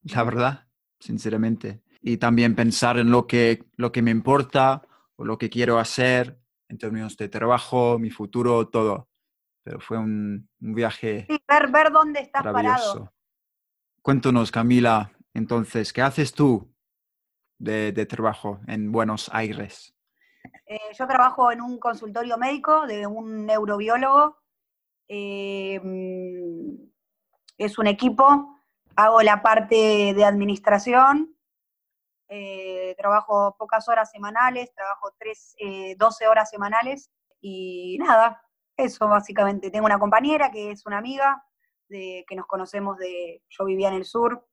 la 0.03 0.23
verdad, 0.23 0.67
sinceramente. 0.99 1.81
Y 2.01 2.17
también 2.17 2.55
pensar 2.55 2.97
en 2.97 3.11
lo 3.11 3.27
que, 3.27 3.65
lo 3.75 3.91
que 3.91 4.01
me 4.01 4.11
importa 4.11 4.81
o 5.19 5.25
lo 5.25 5.37
que 5.37 5.49
quiero 5.49 5.77
hacer 5.79 6.39
en 6.69 6.77
términos 6.77 7.17
de 7.17 7.27
trabajo, 7.27 7.99
mi 7.99 8.09
futuro, 8.09 8.69
todo. 8.69 9.09
Pero 9.63 9.81
fue 9.81 9.97
un, 9.97 10.49
un 10.61 10.73
viaje 10.73 11.25
Sí, 11.27 11.37
ver, 11.47 11.69
ver 11.69 11.91
dónde 11.91 12.21
estás 12.21 12.41
parado. 12.43 12.53
maravilloso. 12.63 13.13
Cuéntanos, 14.01 14.49
Camila, 14.49 15.11
entonces, 15.33 15.91
¿qué 15.91 16.01
haces 16.01 16.31
tú 16.33 16.73
de, 17.59 17.91
de 17.91 18.05
trabajo 18.05 18.61
en 18.67 18.91
Buenos 18.93 19.29
Aires? 19.33 19.93
Eh, 20.65 20.79
yo 20.97 21.05
trabajo 21.05 21.51
en 21.51 21.61
un 21.61 21.77
consultorio 21.79 22.37
médico 22.37 22.87
de 22.87 23.05
un 23.05 23.45
neurobiólogo. 23.45 24.37
eh, 25.09 25.79
mm, 25.83 26.75
es 27.57 27.77
un 27.77 27.87
equipo. 27.87 28.55
Hago 28.95 29.21
la 29.21 29.41
parte 29.41 30.13
de 30.15 30.23
administración. 30.23 31.35
Eh, 32.29 32.95
trabajo 32.97 33.55
pocas 33.57 33.89
horas 33.89 34.11
semanales, 34.11 34.73
trabajo 34.73 35.11
tres, 35.17 35.55
eh, 35.57 35.95
12 35.97 36.27
horas 36.27 36.49
semanales. 36.49 37.11
Y 37.41 37.97
nada, 37.99 38.41
eso 38.77 39.07
básicamente. 39.07 39.71
Tengo 39.71 39.85
una 39.85 39.99
compañera 39.99 40.51
que 40.51 40.71
es 40.71 40.85
una 40.85 40.99
amiga, 40.99 41.43
de, 41.89 42.23
que 42.27 42.35
nos 42.35 42.45
conocemos 42.45 42.97
de. 42.97 43.43
Yo 43.49 43.65
vivía 43.65 43.89
en 43.89 43.95
el 43.95 44.05
sur, 44.05 44.47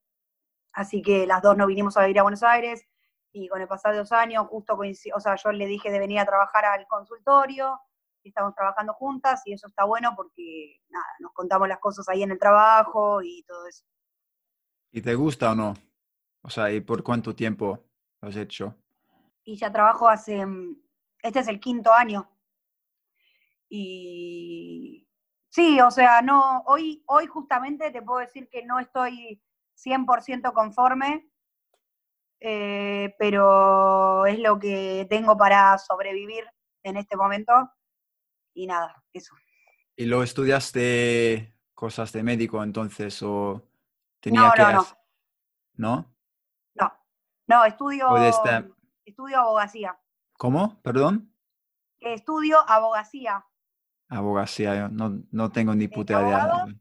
así 0.72 1.02
que 1.02 1.26
las 1.26 1.42
dos 1.42 1.56
nos 1.56 1.66
vinimos 1.68 1.96
a 1.96 2.02
vivir 2.02 2.18
a 2.18 2.22
Buenos 2.22 2.42
Aires 2.42 2.86
y 3.32 3.48
con 3.48 3.60
el 3.60 3.68
pasar 3.68 3.92
de 3.92 3.98
los 3.98 4.12
años, 4.12 4.46
justo 4.48 4.78
o 5.14 5.20
sea, 5.20 5.36
yo 5.36 5.52
le 5.52 5.66
dije 5.66 5.90
de 5.90 5.98
venir 5.98 6.18
a 6.18 6.24
trabajar 6.24 6.64
al 6.64 6.86
consultorio, 6.86 7.78
estamos 8.24 8.54
trabajando 8.54 8.94
juntas, 8.94 9.42
y 9.44 9.52
eso 9.52 9.66
está 9.66 9.84
bueno 9.84 10.14
porque, 10.16 10.80
nada, 10.88 11.04
nos 11.20 11.32
contamos 11.32 11.68
las 11.68 11.78
cosas 11.78 12.08
ahí 12.08 12.22
en 12.22 12.30
el 12.30 12.38
trabajo 12.38 13.20
y 13.22 13.42
todo 13.44 13.66
eso. 13.66 13.84
¿Y 14.90 15.02
te 15.02 15.14
gusta 15.14 15.52
o 15.52 15.54
no? 15.54 15.74
O 16.46 16.48
sea, 16.50 16.70
¿y 16.70 16.80
por 16.80 17.02
cuánto 17.02 17.34
tiempo 17.34 17.84
lo 18.20 18.28
has 18.28 18.36
hecho? 18.36 18.76
Y 19.42 19.56
ya 19.56 19.72
trabajo 19.72 20.08
hace, 20.08 20.46
mm, 20.46 20.76
este 21.22 21.40
es 21.40 21.48
el 21.48 21.58
quinto 21.58 21.92
año. 21.92 22.30
Y 23.68 25.08
sí, 25.50 25.80
o 25.80 25.90
sea, 25.90 26.22
no, 26.22 26.60
hoy, 26.66 27.02
hoy 27.06 27.26
justamente 27.26 27.90
te 27.90 28.00
puedo 28.00 28.20
decir 28.20 28.48
que 28.48 28.64
no 28.64 28.78
estoy 28.78 29.42
100% 29.74 30.52
conforme, 30.52 31.28
eh, 32.38 33.12
pero 33.18 34.24
es 34.26 34.38
lo 34.38 34.56
que 34.60 35.04
tengo 35.10 35.36
para 35.36 35.76
sobrevivir 35.78 36.44
en 36.84 36.96
este 36.96 37.16
momento. 37.16 37.52
Y 38.54 38.68
nada, 38.68 39.02
eso. 39.12 39.34
¿Y 39.96 40.04
lo 40.06 40.22
estudiaste 40.22 41.56
cosas 41.74 42.12
de 42.12 42.22
médico 42.22 42.62
entonces 42.62 43.20
o 43.22 43.68
tenía 44.20 44.42
No, 44.42 44.52
que 44.52 44.62
no, 44.62 44.70
no. 44.70 44.80
hacer- 44.80 44.96
¿No? 45.78 45.96
No, 45.96 46.15
no, 47.46 47.64
estudio, 47.64 48.16
esta- 48.18 48.64
estudio 49.04 49.38
abogacía. 49.40 49.96
¿Cómo? 50.38 50.80
¿Perdón? 50.82 51.32
Estudio 52.00 52.58
abogacía. 52.68 53.44
Abogacía, 54.08 54.76
yo 54.76 54.88
no, 54.88 55.22
no 55.30 55.50
tengo 55.50 55.74
ni 55.74 55.88
puta 55.88 56.20
idea. 56.22 56.64
Eh? 56.68 56.74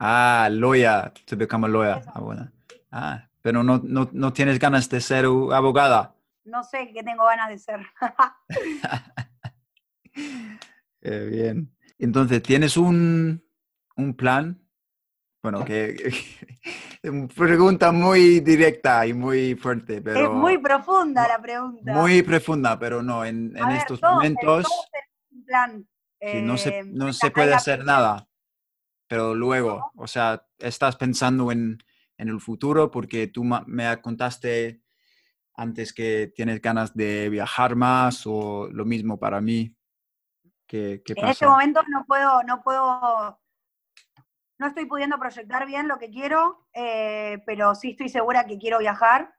Ah, 0.00 0.48
lawyer, 0.50 1.12
to 1.26 1.36
become 1.36 1.66
a 1.66 1.70
lawyer. 1.70 2.02
Ah, 2.14 2.20
bueno. 2.20 2.50
Ah, 2.90 3.28
pero 3.42 3.62
no, 3.62 3.80
no, 3.82 4.08
no 4.12 4.32
tienes 4.32 4.58
ganas 4.58 4.88
de 4.88 5.00
ser 5.00 5.24
abogada. 5.24 6.14
No 6.44 6.62
sé 6.64 6.90
qué 6.92 7.02
tengo 7.02 7.24
ganas 7.24 7.48
de 7.50 7.58
ser. 7.58 7.80
Qué 11.00 11.20
bien. 11.26 11.74
Entonces, 11.98 12.42
¿tienes 12.42 12.76
un, 12.76 13.44
un 13.96 14.14
plan? 14.14 14.60
Bueno, 15.50 15.64
que 15.64 15.96
pregunta 17.34 17.90
muy 17.90 18.40
directa 18.40 19.06
y 19.06 19.14
muy 19.14 19.54
fuerte, 19.54 20.02
pero 20.02 20.24
es 20.24 20.30
muy 20.30 20.58
profunda 20.58 21.26
la 21.26 21.40
pregunta. 21.40 21.90
muy 21.90 22.22
profunda, 22.22 22.78
pero 22.78 23.02
no, 23.02 23.24
en, 23.24 23.56
en 23.56 23.68
ver, 23.68 23.78
estos 23.78 23.98
todos- 23.98 24.12
momentos 24.14 24.62
todos 24.64 24.90
un 25.30 25.44
plan. 25.46 25.88
sí, 26.20 26.42
no 26.42 26.58
se, 26.58 26.68
eh, 26.80 26.84
no 26.84 27.14
se 27.14 27.30
puede 27.30 27.54
hacer 27.54 27.82
nada, 27.82 28.28
pero 29.06 29.34
luego, 29.34 29.90
o 29.96 30.06
sea, 30.06 30.44
estás 30.58 30.96
pensando 30.96 31.50
en, 31.50 31.78
en 32.18 32.28
el 32.28 32.40
futuro 32.42 32.90
porque 32.90 33.28
tú 33.28 33.42
me 33.42 34.00
contaste 34.02 34.82
antes 35.54 35.94
que 35.94 36.30
tienes 36.36 36.60
ganas 36.60 36.94
de 36.94 37.30
viajar 37.30 37.74
más 37.74 38.24
o 38.26 38.68
lo 38.70 38.84
mismo 38.84 39.18
para 39.18 39.40
mí. 39.40 39.74
¿Qué, 40.66 41.00
qué 41.02 41.14
En 41.14 41.26
este 41.28 41.46
pasa? 41.46 41.48
momento 41.48 41.80
no 41.88 42.04
puedo, 42.04 42.42
no 42.42 42.62
puedo, 42.62 43.40
no 44.58 44.66
estoy 44.68 44.86
pudiendo 44.86 45.18
proyectar 45.18 45.66
bien 45.66 45.88
lo 45.88 45.98
que 45.98 46.10
quiero, 46.10 46.66
eh, 46.74 47.42
pero 47.46 47.74
sí 47.74 47.90
estoy 47.92 48.08
segura 48.08 48.46
que 48.46 48.58
quiero 48.58 48.78
viajar. 48.78 49.34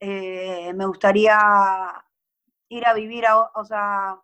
Eh, 0.00 0.72
me 0.74 0.86
gustaría 0.86 1.38
ir 2.68 2.86
a 2.86 2.94
vivir, 2.94 3.26
a, 3.26 3.38
o- 3.40 3.64
sea, 3.64 4.20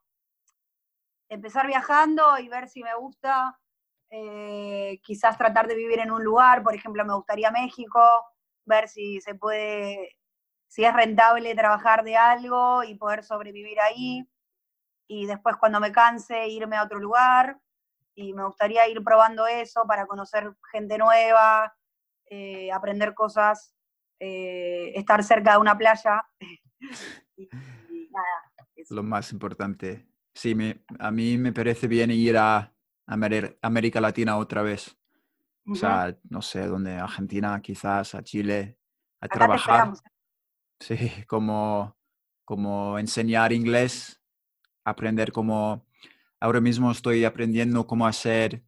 empezar 1.29 1.67
viajando 1.67 2.39
y 2.39 2.49
ver 2.49 2.69
si 2.69 2.83
me 2.83 2.95
gusta. 2.97 3.59
eh, 4.17 5.01
quizás 5.03 5.39
tratar 5.39 5.67
de 5.69 5.75
vivir 5.75 5.99
en 6.01 6.13
un 6.13 6.23
lugar, 6.25 6.63
por 6.63 6.75
ejemplo, 6.75 7.03
me 7.05 7.15
gustaría 7.15 7.51
México, 7.51 8.01
ver 8.67 8.87
si 8.89 9.21
se 9.23 9.35
puede, 9.35 10.17
si 10.69 10.85
es 10.85 10.95
rentable 10.95 11.55
trabajar 11.57 12.05
de 12.05 12.17
algo 12.17 12.85
y 12.85 12.95
poder 12.97 13.25
sobrevivir 13.25 13.81
ahí. 13.81 14.29
Y 15.09 15.27
después 15.27 15.57
cuando 15.59 15.81
me 15.81 15.93
canse, 15.93 16.49
irme 16.49 16.77
a 16.77 16.85
otro 16.85 17.01
lugar. 17.01 17.61
Y 18.15 18.35
me 18.35 18.45
gustaría 18.45 18.89
ir 18.89 19.03
probando 19.03 19.47
eso 19.47 19.85
para 19.87 20.07
conocer 20.07 20.53
gente 20.71 20.99
nueva, 20.99 21.75
eh, 22.27 22.71
aprender 22.73 23.15
cosas, 23.15 23.75
eh, 24.19 24.93
estar 24.95 25.23
cerca 25.25 25.53
de 25.53 25.59
una 25.59 25.77
playa. 25.77 26.25
y, 27.37 27.49
nada. 28.11 28.53
Lo 28.91 29.03
más 29.03 29.33
importante. 29.33 30.07
Sí, 30.35 30.55
me, 30.55 30.85
a 30.99 31.11
mí 31.11 31.39
me 31.39 31.53
parece 31.53 31.87
bien 31.87 32.11
ir 32.11 32.37
a 32.39 32.73
América 33.07 34.01
Latina 34.01 34.37
otra 34.37 34.63
vez. 34.63 34.97
O 35.67 35.75
sea, 35.75 36.17
no 36.29 36.43
sé, 36.43 36.67
dónde, 36.67 36.97
Argentina, 36.97 37.61
quizás, 37.63 38.15
a 38.15 38.23
Chile, 38.23 38.79
a 39.21 39.29
trabajar. 39.29 39.93
Sí, 40.81 40.97
como, 41.29 41.97
como 42.45 42.99
enseñar 42.99 43.53
inglés, 43.53 44.21
aprender 44.85 45.31
cómo, 45.31 45.87
ahora 46.43 46.61
mismo 46.61 46.91
estoy 46.91 47.25
aprendiendo 47.25 47.87
cómo 47.87 48.05
hacer 48.05 48.65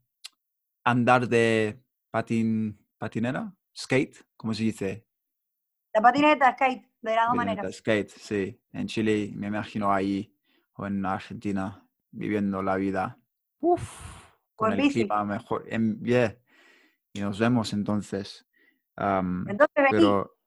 andar 0.85 1.29
de 1.29 1.83
patín, 2.09 2.79
patinera, 2.99 3.53
skate, 3.77 4.17
¿cómo 4.37 4.55
se 4.55 4.63
dice? 4.63 5.09
La 5.93 6.01
patineta, 6.01 6.53
skate, 6.53 6.89
de 7.03 7.17
las 7.17 7.27
dos 7.27 7.35
maneras. 7.35 7.75
Skate, 7.75 8.11
sí. 8.11 8.61
En 8.73 8.87
Chile 8.87 9.33
me 9.35 9.49
imagino 9.49 9.93
ahí 9.93 10.33
o 10.75 10.87
en 10.87 11.05
Argentina 11.05 11.85
viviendo 12.13 12.63
la 12.63 12.77
vida. 12.77 13.19
Uf, 13.59 14.23
con 14.55 14.73
el 14.73 14.93
clima 14.93 15.25
mejor. 15.25 15.65
En, 15.69 16.01
Y 17.13 17.21
nos 17.21 17.41
vemos 17.41 17.73
entonces. 17.73 18.47
entonces 18.97 19.85
pero, 19.91 20.39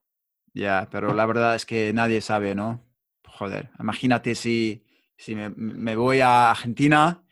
ya, 0.54 0.88
pero 0.90 1.14
la 1.14 1.26
verdad 1.26 1.56
es 1.56 1.66
que 1.66 1.92
nadie 1.92 2.22
sabe, 2.22 2.56
¿no? 2.56 2.86
Joder, 3.26 3.70
imagínate 3.80 4.34
si, 4.34 4.87
si 5.18 5.36
me, 5.36 5.96
voy 5.96 6.22
a 6.22 6.52
Argentina, 6.52 7.24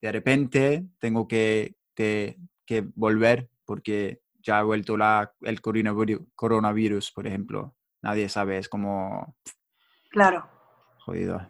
de 0.00 0.12
repente 0.12 0.86
tengo 0.98 1.26
que, 1.26 1.76
que, 1.94 2.38
volver 2.94 3.50
porque 3.64 4.22
ya 4.38 4.58
ha 4.58 4.62
vuelto 4.62 4.96
la, 4.96 5.34
el 5.42 5.60
coronavirus, 5.60 7.12
por 7.12 7.26
ejemplo. 7.26 7.74
Nadie 8.02 8.28
sabe, 8.28 8.58
es 8.58 8.68
como... 8.68 9.36
Claro. 10.10 10.48
Jodido. 10.98 11.48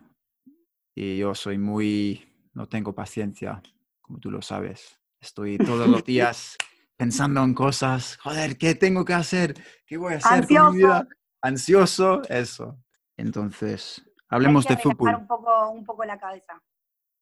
Y 0.95 1.19
yo 1.19 1.35
soy 1.35 1.59
muy... 1.59 2.25
No 2.55 2.69
tengo 2.69 2.95
paciencia 2.95 3.61
como 4.05 4.21
tú 4.21 4.31
lo 4.31 4.43
sabes. 4.43 5.01
Estoy 5.21 5.57
todos 5.59 5.89
los 5.89 6.05
días 6.05 6.57
pensando 6.97 7.43
en 7.43 7.55
cosas, 7.55 8.19
joder, 8.19 8.57
¿qué 8.59 8.75
tengo 8.75 9.05
que 9.05 9.15
hacer? 9.15 9.55
¿Qué 9.87 9.97
voy 9.97 10.15
a 10.15 10.17
hacer 10.19 10.33
Ansioso. 10.33 10.65
con 10.65 10.73
mi 10.77 10.83
vida? 10.83 11.09
Ansioso, 11.43 12.23
eso. 12.29 12.79
Entonces, 13.17 14.05
hablemos 14.29 14.67
de 14.67 14.77
fútbol. 14.77 15.15
Un 15.15 15.27
poco, 15.27 15.71
un 15.71 15.85
poco 15.85 16.05
la 16.05 16.19
cabeza. 16.19 16.61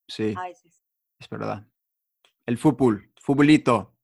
Sí. 0.07 0.33
A 0.37 0.43
veces. 0.43 0.83
Es 1.19 1.29
verdad. 1.29 1.65
El 2.45 2.57
fútbol, 2.57 3.11
futbolito. 3.21 3.95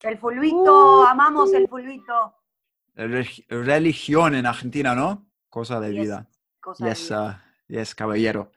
El 0.00 0.18
fulbito, 0.18 1.00
uh, 1.00 1.06
amamos 1.06 1.52
el 1.54 1.66
fulbito. 1.66 2.34
Religión 2.94 4.34
en 4.34 4.44
Argentina, 4.44 4.94
¿no? 4.94 5.30
Cosa 5.48 5.80
de 5.80 5.90
vida. 5.90 6.28
Cosa 6.60 7.42
y 7.68 7.78
es, 7.78 7.94
caballero. 7.94 8.52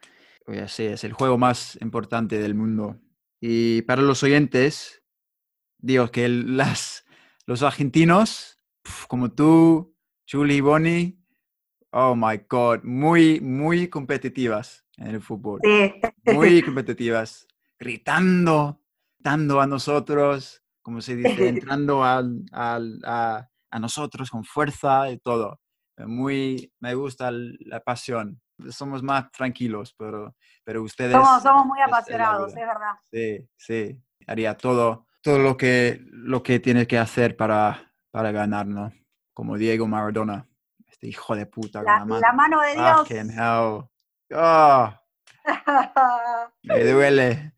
Oye, 0.45 0.67
sí, 0.67 0.85
es 0.85 1.03
el 1.03 1.13
juego 1.13 1.37
más 1.37 1.77
importante 1.81 2.37
del 2.37 2.53
mundo. 2.53 2.99
Y 3.39 3.81
para 3.83 4.01
los 4.01 4.23
oyentes, 4.23 5.03
digo 5.77 6.09
que 6.09 6.27
las, 6.27 7.05
los 7.45 7.63
argentinos, 7.63 8.59
como 9.07 9.31
tú, 9.31 9.95
Julie 10.29 10.57
y 10.57 10.61
Bonnie, 10.61 11.19
oh 11.91 12.15
my 12.15 12.41
God, 12.49 12.83
muy, 12.83 13.39
muy 13.41 13.87
competitivas 13.87 14.85
en 14.97 15.07
el 15.07 15.21
fútbol. 15.21 15.61
Muy 16.25 16.61
competitivas, 16.63 17.47
gritando, 17.79 18.81
gritando 19.17 19.61
a 19.61 19.67
nosotros, 19.67 20.63
como 20.81 21.01
se 21.01 21.15
dice, 21.15 21.47
entrando 21.47 22.03
a, 22.03 22.23
a, 22.51 23.49
a, 23.71 23.79
nosotros 23.79 24.29
con 24.29 24.43
fuerza 24.43 25.11
y 25.11 25.17
todo. 25.17 25.59
Muy, 25.97 26.71
me 26.79 26.93
gusta 26.93 27.31
la 27.31 27.79
pasión 27.79 28.41
somos 28.69 29.03
más 29.03 29.31
tranquilos, 29.31 29.93
pero, 29.97 30.35
pero 30.63 30.83
ustedes... 30.83 31.11
Somos, 31.11 31.43
somos 31.43 31.65
muy 31.65 31.79
apasionados, 31.81 32.49
es, 32.49 32.55
verdad. 32.55 32.95
Sí, 33.11 33.47
sí. 33.55 34.01
Haría 34.25 34.55
todo, 34.55 35.05
todo 35.21 35.39
lo 35.39 35.57
que, 35.57 36.01
lo 36.11 36.43
que 36.43 36.59
tiene 36.59 36.87
que 36.87 36.97
hacer 36.97 37.37
para, 37.37 37.93
para 38.11 38.31
ganar, 38.31 38.67
¿no? 38.67 38.91
Como 39.33 39.57
Diego 39.57 39.87
Maradona, 39.87 40.47
este 40.87 41.07
hijo 41.07 41.35
de 41.35 41.45
puta. 41.45 41.81
La, 41.81 42.05
la 42.05 42.33
mano 42.33 42.61
de 42.61 42.73
Dios. 42.73 43.87
Oh, 44.33 44.93
me 46.63 46.83
duele. 46.83 47.53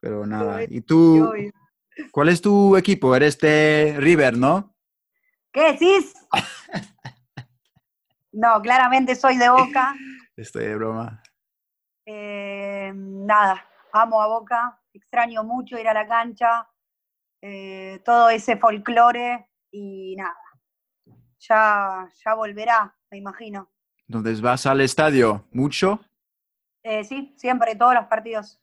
Pero 0.00 0.26
nada. 0.26 0.62
¿Y 0.64 0.80
tú? 0.80 1.32
¿Cuál 2.10 2.28
es 2.28 2.40
tu 2.40 2.76
equipo? 2.76 3.14
Eres 3.14 3.38
de 3.38 3.96
River, 3.98 4.36
¿no? 4.36 4.74
¿Qué 5.52 5.72
decís? 5.72 6.14
No, 8.32 8.62
claramente 8.62 9.14
soy 9.14 9.36
de 9.36 9.50
Boca. 9.50 9.94
Estoy 10.36 10.66
de 10.66 10.76
broma. 10.76 11.22
Eh, 12.06 12.92
nada, 12.94 13.66
amo 13.92 14.22
a 14.22 14.26
Boca, 14.26 14.80
extraño 14.92 15.44
mucho 15.44 15.78
ir 15.78 15.88
a 15.88 15.94
la 15.94 16.06
cancha, 16.06 16.68
eh, 17.42 18.00
todo 18.04 18.30
ese 18.30 18.56
folclore 18.56 19.48
y 19.70 20.16
nada, 20.16 20.36
ya, 21.40 22.08
ya 22.24 22.34
volverá, 22.34 22.94
me 23.10 23.18
imagino. 23.18 23.70
Entonces, 24.06 24.40
¿vas 24.40 24.66
al 24.66 24.80
estadio 24.80 25.46
mucho? 25.52 26.00
Eh, 26.82 27.04
sí, 27.04 27.34
siempre, 27.36 27.74
todos 27.76 27.94
los 27.94 28.06
partidos. 28.06 28.60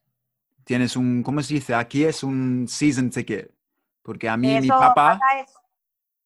Tienes 0.64 0.96
un, 0.96 1.24
¿cómo 1.24 1.42
se 1.42 1.56
dice? 1.56 1.74
Aquí 1.74 2.04
es 2.04 2.24
un 2.24 2.68
season 2.68 3.10
ticket, 3.10 3.54
porque 4.02 4.28
a 4.28 4.36
mí 4.36 4.56
y 4.56 4.62
mi 4.62 4.68
papá 4.68 5.20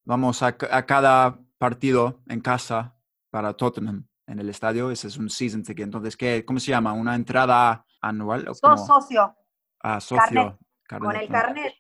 vamos 0.04 0.42
a, 0.42 0.48
a 0.72 0.86
cada 0.86 1.40
partido 1.58 2.22
en 2.28 2.42
casa 2.42 2.96
para 3.30 3.54
Tottenham 3.54 4.08
en 4.26 4.40
el 4.40 4.50
estadio. 4.50 4.90
Ese 4.90 5.08
es 5.08 5.18
un 5.18 5.30
season 5.30 5.62
ticket. 5.64 5.86
Entonces, 5.86 6.18
¿qué, 6.18 6.44
¿cómo 6.44 6.60
se 6.60 6.72
llama? 6.72 6.94
¿Una 6.94 7.16
entrada 7.16 7.86
anual? 8.02 8.48
O 8.48 8.56
sos 8.56 8.88
socio. 8.88 9.36
Ah, 9.80 10.00
socio. 10.00 10.58
Con 10.88 11.16
el 11.16 11.30
carnet 11.30 11.74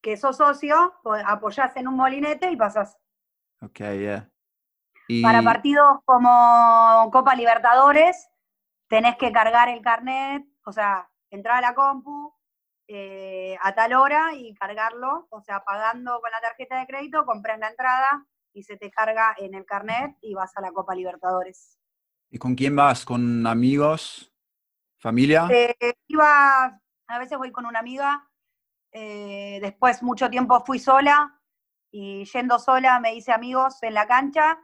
que 0.00 0.16
sos 0.16 0.36
socio, 0.36 0.94
pues, 1.02 1.22
apoyás 1.26 1.76
en 1.76 1.88
un 1.88 1.94
molinete 1.94 2.50
y 2.50 2.56
pasás. 2.56 2.96
Ok, 3.60 3.78
yeah. 3.78 4.30
Para 5.22 5.42
partidos 5.42 5.98
como 6.04 7.08
Copa 7.10 7.34
Libertadores, 7.34 8.28
tenés 8.88 9.16
que 9.16 9.32
cargar 9.32 9.68
el 9.68 9.80
carnet, 9.80 10.44
o 10.64 10.72
sea, 10.72 11.10
entrar 11.30 11.58
a 11.58 11.68
la 11.68 11.74
compu 11.74 12.34
eh, 12.86 13.56
a 13.62 13.74
tal 13.74 13.94
hora 13.94 14.34
y 14.34 14.54
cargarlo, 14.54 15.26
o 15.30 15.40
sea, 15.40 15.64
pagando 15.64 16.20
con 16.20 16.30
la 16.30 16.40
tarjeta 16.40 16.78
de 16.78 16.86
crédito, 16.86 17.24
compras 17.24 17.58
la 17.58 17.70
entrada, 17.70 18.26
y 18.52 18.62
se 18.62 18.76
te 18.76 18.90
carga 18.90 19.34
en 19.38 19.54
el 19.54 19.64
carnet 19.64 20.16
y 20.20 20.34
vas 20.34 20.56
a 20.56 20.60
la 20.60 20.72
Copa 20.72 20.94
Libertadores. 20.94 21.78
¿Y 22.30 22.38
con 22.38 22.54
quién 22.54 22.76
vas? 22.76 23.04
¿Con 23.04 23.46
amigos? 23.46 24.32
¿Familia? 24.98 25.48
Eh, 25.50 25.94
iba, 26.06 26.80
a 27.06 27.18
veces 27.18 27.38
voy 27.38 27.50
con 27.50 27.64
una 27.64 27.78
amiga, 27.78 28.28
eh, 28.92 29.58
después 29.62 30.02
mucho 30.02 30.28
tiempo 30.28 30.62
fui 30.64 30.78
sola 30.78 31.37
y 31.90 32.24
yendo 32.24 32.58
sola 32.58 33.00
me 33.00 33.14
hice 33.14 33.32
amigos 33.32 33.82
en 33.82 33.94
la 33.94 34.06
cancha, 34.06 34.58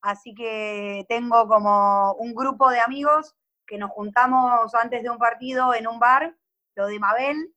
así 0.00 0.34
que 0.34 1.04
tengo 1.08 1.46
como 1.48 2.14
un 2.14 2.34
grupo 2.34 2.70
de 2.70 2.80
amigos 2.80 3.34
que 3.66 3.78
nos 3.78 3.90
juntamos 3.90 4.74
antes 4.74 5.02
de 5.02 5.10
un 5.10 5.18
partido 5.18 5.74
en 5.74 5.86
un 5.86 5.98
bar, 5.98 6.36
lo 6.74 6.86
de 6.86 6.98
Mabel, 6.98 7.54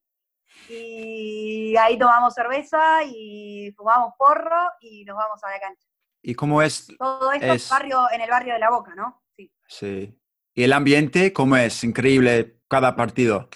y 0.69 1.75
ahí 1.77 1.97
tomamos 1.97 2.33
cerveza 2.33 3.03
y 3.03 3.71
fumamos 3.75 4.13
porro 4.17 4.71
y 4.79 5.03
nos 5.05 5.17
vamos 5.17 5.43
a 5.43 5.49
la 5.49 5.59
cancha. 5.59 5.87
¿Y 6.21 6.33
cómo 6.33 6.61
es? 6.61 6.87
Todo 6.97 7.31
esto 7.31 7.75
barrio, 7.75 8.07
en 8.11 8.21
el 8.21 8.29
barrio 8.29 8.53
de 8.53 8.59
La 8.59 8.71
Boca, 8.71 8.95
¿no? 8.95 9.23
Sí. 9.35 9.51
Sí. 9.67 10.19
¿Y 10.53 10.63
el 10.63 10.73
ambiente 10.73 11.33
cómo 11.33 11.57
es? 11.57 11.83
Increíble 11.83 12.61
cada 12.67 12.95
partido. 12.95 13.49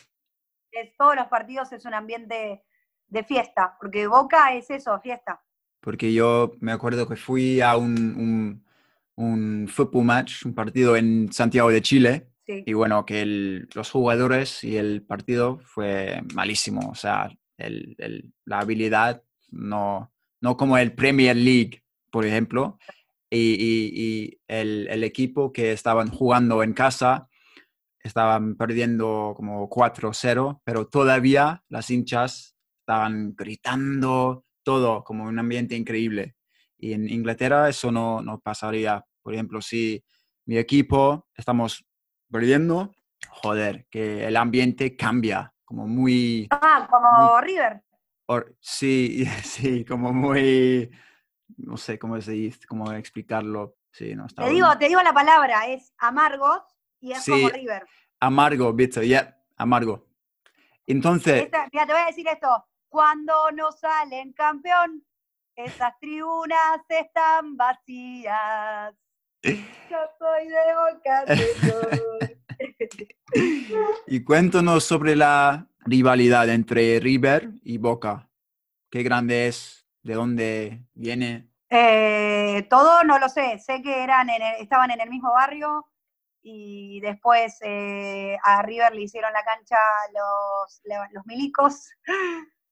Es, 0.71 0.95
todos 0.97 1.15
los 1.15 1.27
partidos 1.27 1.71
es 1.71 1.85
un 1.85 1.93
ambiente 1.93 2.63
de 3.09 3.23
fiesta, 3.23 3.75
porque 3.79 4.07
Boca 4.07 4.53
es 4.53 4.69
eso, 4.69 4.99
fiesta. 5.01 5.41
Porque 5.81 6.13
yo 6.13 6.53
me 6.59 6.71
acuerdo 6.71 7.07
que 7.07 7.15
fui 7.15 7.61
a 7.61 7.77
un, 7.77 7.95
un, 8.15 8.65
un 9.15 9.67
football 9.67 10.05
match, 10.05 10.45
un 10.45 10.53
partido 10.53 10.95
en 10.95 11.31
Santiago 11.31 11.69
de 11.69 11.81
Chile, 11.81 12.29
y 12.65 12.73
bueno, 12.73 13.05
que 13.05 13.67
los 13.75 13.91
jugadores 13.91 14.63
y 14.63 14.77
el 14.77 15.03
partido 15.03 15.59
fue 15.63 16.21
malísimo. 16.33 16.89
O 16.89 16.95
sea, 16.95 17.29
la 17.57 18.59
habilidad 18.59 19.21
no, 19.51 20.11
no 20.41 20.57
como 20.57 20.77
el 20.77 20.93
Premier 20.93 21.35
League, 21.35 21.83
por 22.11 22.25
ejemplo. 22.25 22.79
Y, 23.29 24.39
el, 24.47 25.03
equipo 25.03 25.53
que 25.53 25.71
estaban 25.71 26.09
jugando 26.09 26.63
en 26.63 26.73
casa 26.73 27.29
estaban 28.03 28.55
perdiendo 28.55 29.33
como 29.35 29.69
4-0, 29.69 30.61
pero 30.63 30.87
todavía 30.87 31.63
las 31.69 31.91
hinchas 31.91 32.55
estaban 32.89 33.35
gritando, 33.35 34.45
todo 34.63 35.03
como 35.03 35.25
un 35.25 35.37
ambiente 35.37 35.75
increíble. 35.75 36.35
Y 36.75 36.93
en 36.93 37.07
Inglaterra 37.07 37.69
eso 37.69 37.91
no, 37.91 38.21
no 38.21 38.39
pasaría 38.39 39.05
Por 39.21 39.35
ejemplo, 39.35 39.61
si 39.61 40.03
mi 40.45 40.57
equipo 40.57 41.27
estamos 41.35 41.85
perdiendo, 42.31 42.95
joder, 43.29 43.85
que 43.91 44.25
el 44.25 44.35
ambiente 44.35 44.95
cambia, 44.95 45.53
como 45.65 45.87
muy... 45.87 46.47
Ah, 46.49 46.87
como 46.89 47.39
River. 47.41 47.83
sí, 48.59 49.23
sí, 49.43 49.85
como 49.85 50.11
muy... 50.11 50.89
No 51.57 51.77
sé 51.77 51.99
cómo 51.99 52.19
se 52.19 52.31
dice, 52.31 52.65
cómo 52.67 52.91
explicarlo. 52.93 53.75
Sí, 53.91 54.15
no, 54.15 54.25
te, 54.27 54.49
digo, 54.49 54.67
te 54.79 54.87
digo 54.87 55.01
la 55.03 55.13
palabra, 55.13 55.67
es 55.67 55.93
amargos 55.99 56.61
y 56.99 57.11
es 57.11 57.23
como 57.23 57.49
River. 57.49 57.85
Amargo, 58.19 58.73
bicho, 58.73 59.03
ya, 59.03 59.37
amargo. 59.57 60.07
Entonces... 60.87 61.49
mira, 61.71 61.85
te 61.85 61.93
voy 61.93 62.01
a 62.01 62.07
decir 62.07 62.27
esto. 62.27 62.65
Cuando 62.89 63.51
no 63.51 63.71
salen 63.71 64.33
campeón, 64.33 65.05
esas 65.55 65.97
tribunas 65.99 66.81
están 66.89 67.55
vacías. 67.55 68.95
Yo 69.43 69.97
soy 70.17 70.47
de 70.47 70.57
Boca. 70.75 71.25
y 74.07 74.23
cuéntanos 74.23 74.83
sobre 74.83 75.15
la 75.15 75.67
rivalidad 75.81 76.49
entre 76.49 76.99
River 76.99 77.51
y 77.63 77.77
Boca. 77.77 78.27
¿Qué 78.89 79.03
grande 79.03 79.47
es? 79.47 79.87
¿De 80.01 80.15
dónde 80.15 80.83
viene? 80.95 81.47
Eh, 81.69 82.65
todo 82.71 83.03
no 83.03 83.19
lo 83.19 83.29
sé. 83.29 83.59
Sé 83.59 83.83
que 83.83 84.03
eran 84.03 84.29
estaban 84.59 84.89
en 84.89 85.01
el 85.01 85.09
mismo 85.11 85.31
barrio 85.31 85.85
y 86.41 86.99
después 87.01 87.59
eh, 87.61 88.35
a 88.43 88.63
River 88.63 88.95
le 88.95 89.03
hicieron 89.03 89.31
la 89.31 89.43
cancha 89.43 89.77
los, 90.11 90.81
los 91.13 91.25
milicos 91.27 91.91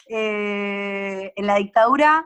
eh, 0.09 1.33
en 1.35 1.47
la 1.47 1.55
dictadura 1.55 2.25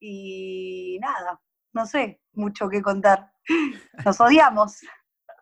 y 0.00 0.98
nada, 1.00 1.40
no 1.72 1.86
sé 1.86 2.20
mucho 2.32 2.68
qué 2.68 2.82
contar. 2.82 3.32
Nos 4.04 4.20
odiamos. 4.20 4.80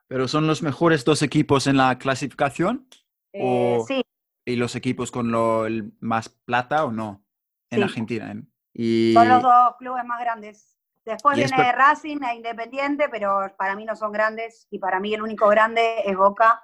¿Pero 0.08 0.26
son 0.26 0.46
los 0.46 0.62
mejores 0.62 1.04
dos 1.04 1.22
equipos 1.22 1.66
en 1.66 1.76
la 1.76 1.96
clasificación? 1.98 2.88
Eh, 3.32 3.78
sí. 3.86 4.02
¿Y 4.44 4.56
los 4.56 4.74
equipos 4.74 5.10
con 5.12 5.30
lo, 5.30 5.66
el 5.66 5.92
más 6.00 6.28
plata 6.28 6.84
o 6.84 6.90
no? 6.90 7.24
En 7.70 7.84
Argentina. 7.84 8.34
Y... 8.74 9.12
Son 9.14 9.28
los 9.28 9.42
dos 9.42 9.76
clubes 9.78 10.04
más 10.04 10.20
grandes. 10.20 10.76
Después 11.04 11.36
viene 11.36 11.72
Racing 11.72 12.18
e 12.22 12.34
Independiente, 12.34 13.08
pero 13.08 13.54
para 13.56 13.76
mí 13.76 13.84
no 13.84 13.94
son 13.94 14.10
grandes. 14.10 14.66
Y 14.70 14.80
para 14.80 14.98
mí 14.98 15.14
el 15.14 15.22
único 15.22 15.48
grande 15.48 16.00
es 16.04 16.16
Boca 16.16 16.62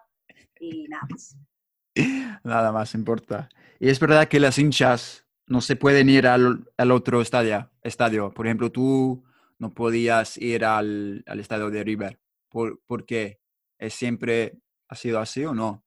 y 0.59 0.89
nada 0.89 1.07
más. 1.09 1.37
Nada 2.45 2.73
más 2.73 2.95
importa. 2.95 3.49
Y 3.79 3.89
es 3.89 4.01
verdad 4.01 4.29
que 4.29 4.41
las 4.41 4.59
hinchas 4.59 5.27
no 5.47 5.61
se 5.61 5.77
pueden 5.77 6.09
ir 6.09 6.27
al, 6.27 6.71
al 6.77 6.91
otro 6.91 7.21
estadio, 7.21 7.71
estadio. 7.83 8.31
Por 8.33 8.47
ejemplo, 8.47 8.71
tú 8.71 9.25
no 9.59 9.73
podías 9.73 10.37
ir 10.37 10.65
al, 10.65 11.25
al 11.27 11.41
estadio 11.41 11.71
de 11.71 11.85
River. 11.85 12.21
¿Por, 12.49 12.81
¿Por, 12.87 13.07
qué? 13.07 13.41
¿Es 13.79 13.95
siempre 13.95 14.59
ha 14.89 14.95
sido 14.95 15.19
así 15.21 15.45
o 15.45 15.55
no? 15.55 15.85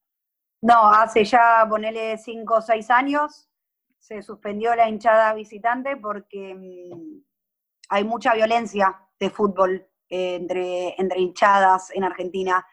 No, 0.62 0.90
hace 0.90 1.24
ya, 1.24 1.66
ponele 1.70 2.18
cinco 2.18 2.56
o 2.56 2.62
seis 2.62 2.90
años, 2.90 3.50
se 3.98 4.22
suspendió 4.22 4.76
la 4.76 4.90
hinchada 4.90 5.34
visitante 5.34 5.96
porque 5.98 6.56
mm, 6.56 7.22
hay 7.90 8.04
mucha 8.04 8.34
violencia 8.34 9.00
de 9.20 9.30
fútbol 9.30 9.88
eh, 10.10 10.36
entre, 10.36 10.96
entre 11.00 11.20
hinchadas 11.20 11.92
en 11.92 12.04
Argentina. 12.04 12.66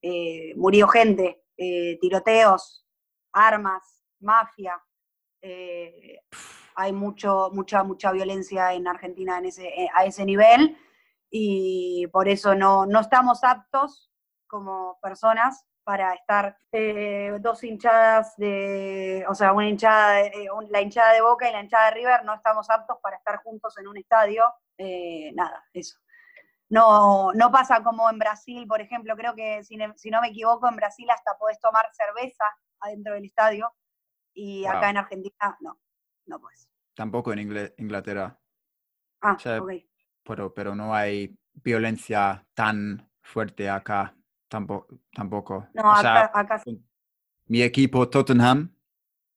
Eh, 0.00 0.54
murió 0.56 0.88
gente, 0.88 1.44
eh, 1.56 1.98
tiroteos, 2.00 2.81
armas, 3.32 4.04
mafia. 4.20 4.80
hay 6.74 6.92
mucho, 6.92 7.50
mucha, 7.52 7.82
mucha 7.82 8.12
violencia 8.12 8.72
en 8.72 8.86
Argentina 8.86 9.38
en 9.38 9.46
ese, 9.46 9.88
a 9.94 10.04
ese 10.04 10.24
nivel 10.24 10.76
y 11.30 12.06
por 12.08 12.28
eso 12.28 12.54
no, 12.54 12.86
no 12.86 13.00
estamos 13.00 13.42
aptos 13.42 14.10
como 14.46 14.98
personas 15.00 15.66
para 15.84 16.14
estar 16.14 16.56
eh, 16.70 17.36
dos 17.40 17.64
hinchadas 17.64 18.36
de, 18.36 19.24
o 19.28 19.34
sea, 19.34 19.52
una 19.52 19.68
hinchada, 19.68 20.20
eh, 20.20 20.46
la 20.68 20.80
hinchada 20.80 21.12
de 21.12 21.22
Boca 21.22 21.48
y 21.48 21.52
la 21.52 21.62
hinchada 21.62 21.86
de 21.86 21.94
River, 21.94 22.24
no 22.24 22.34
estamos 22.34 22.70
aptos 22.70 22.98
para 23.02 23.16
estar 23.16 23.38
juntos 23.42 23.76
en 23.78 23.88
un 23.88 23.96
estadio, 23.96 24.44
eh, 24.78 25.32
nada, 25.34 25.64
eso. 25.72 25.98
No, 26.68 27.32
no 27.34 27.50
pasa 27.50 27.82
como 27.82 28.08
en 28.08 28.18
Brasil, 28.18 28.66
por 28.66 28.80
ejemplo, 28.80 29.14
creo 29.16 29.34
que 29.34 29.62
si, 29.64 29.76
no 29.76 30.20
me 30.20 30.28
equivoco, 30.28 30.68
en 30.68 30.76
Brasil 30.76 31.08
hasta 31.10 31.36
podés 31.36 31.60
tomar 31.60 31.86
cerveza 31.92 32.44
adentro 32.82 33.14
del 33.14 33.24
estadio 33.24 33.72
y 34.34 34.64
acá 34.66 34.90
en 34.90 34.98
Argentina 34.98 35.56
no, 35.60 35.78
no 36.26 36.40
puedes. 36.40 36.68
Tampoco 36.94 37.32
en 37.32 37.72
Inglaterra. 37.78 38.38
Ah, 39.22 39.32
ok 39.32 39.72
pero, 40.24 40.54
pero 40.54 40.74
no 40.74 40.94
hay 40.94 41.36
violencia 41.54 42.46
tan 42.54 43.08
fuerte 43.20 43.68
acá 43.68 44.14
tampoco. 44.48 45.00
tampoco. 45.12 45.68
No, 45.74 45.92
acá, 45.92 46.62
Mi 47.46 47.62
equipo 47.62 48.08
Tottenham, 48.08 48.74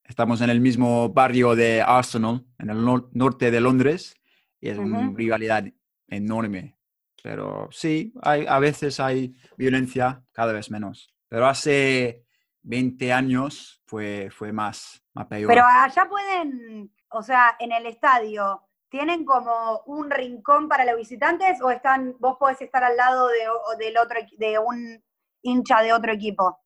estamos 0.03 0.41
en 0.41 0.49
el 0.49 0.62
mismo 0.62 1.10
barrio 1.10 1.55
de 1.55 1.81
Arsenal, 1.81 2.45
en 2.60 2.69
el 2.69 2.84
norte 2.84 3.51
de 3.51 3.62
Londres, 3.62 4.15
y 4.60 4.69
es 4.69 4.77
una 4.77 5.12
rivalidad 5.13 5.65
enorme. 6.08 6.77
Pero 7.23 7.69
sí, 7.71 8.13
hay, 8.21 8.45
a 8.47 8.60
veces 8.60 8.99
hay 8.99 9.36
violencia, 9.58 10.23
cada 10.31 10.53
vez 10.53 10.69
menos. 10.69 11.13
Pero 11.27 11.47
hace 11.47 12.24
20 12.65 13.13
años 13.13 13.82
fue, 13.86 14.30
fue 14.32 14.51
más, 14.51 15.04
más 15.13 15.28
peor. 15.28 15.47
Pero 15.47 15.63
allá 15.65 16.08
pueden, 16.10 16.93
o 17.10 17.21
sea, 17.21 17.56
en 17.60 17.71
el 17.71 17.86
estadio, 17.86 18.65
¿Tienen 18.89 19.25
como 19.25 19.82
un 19.88 20.10
rincón 20.10 20.69
para 20.69 20.86
los 20.86 20.95
visitantes 20.95 21.60
o 21.62 21.69
están, 21.69 22.15
vos 22.19 22.38
podés 22.39 22.62
estar 22.62 22.82
al 22.82 22.95
lado 22.95 23.28
de, 23.28 23.84
del 23.84 23.97
otro, 23.97 24.19
de 24.38 24.58
un 24.58 25.04
hincha 25.41 25.82
de 25.82 25.91
otro 25.91 26.13
equipo? 26.13 26.60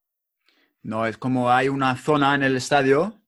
No, 0.84 1.08
es 1.08 1.18
como 1.18 1.50
hay 1.50 1.70
una 1.70 1.96
zona 1.96 2.36
en 2.36 2.44
el 2.44 2.58
estadio 2.58 3.20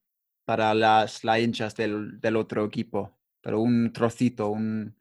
para 0.46 0.76
las, 0.76 1.24
las 1.24 1.40
hinchas 1.40 1.76
del, 1.76 2.20
del 2.20 2.36
otro 2.36 2.64
equipo, 2.64 3.18
pero 3.42 3.60
un 3.60 3.92
trocito, 3.92 4.50
un 4.50 4.96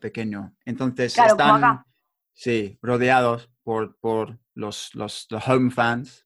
pequeño. 0.00 0.56
Entonces 0.64 1.16
están 1.16 1.84
sí, 2.32 2.78
rodeados 2.82 3.50
por, 3.62 3.96
por 3.98 4.38
los, 4.54 4.92
los, 4.94 5.28
los, 5.30 5.48
home 5.48 5.70
fans, 5.70 6.23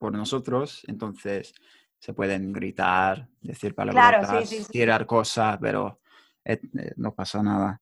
por 0.00 0.12
nosotros. 0.14 0.82
Entonces 0.88 1.54
se 1.98 2.14
pueden 2.14 2.52
gritar, 2.52 3.28
decir 3.42 3.74
palabras, 3.74 4.50
tirar 4.70 5.06
cosas, 5.06 5.58
pero 5.60 6.00
eh, 6.44 6.58
eh, 6.78 6.92
no 6.96 7.14
pasa 7.14 7.42
nada. 7.42 7.80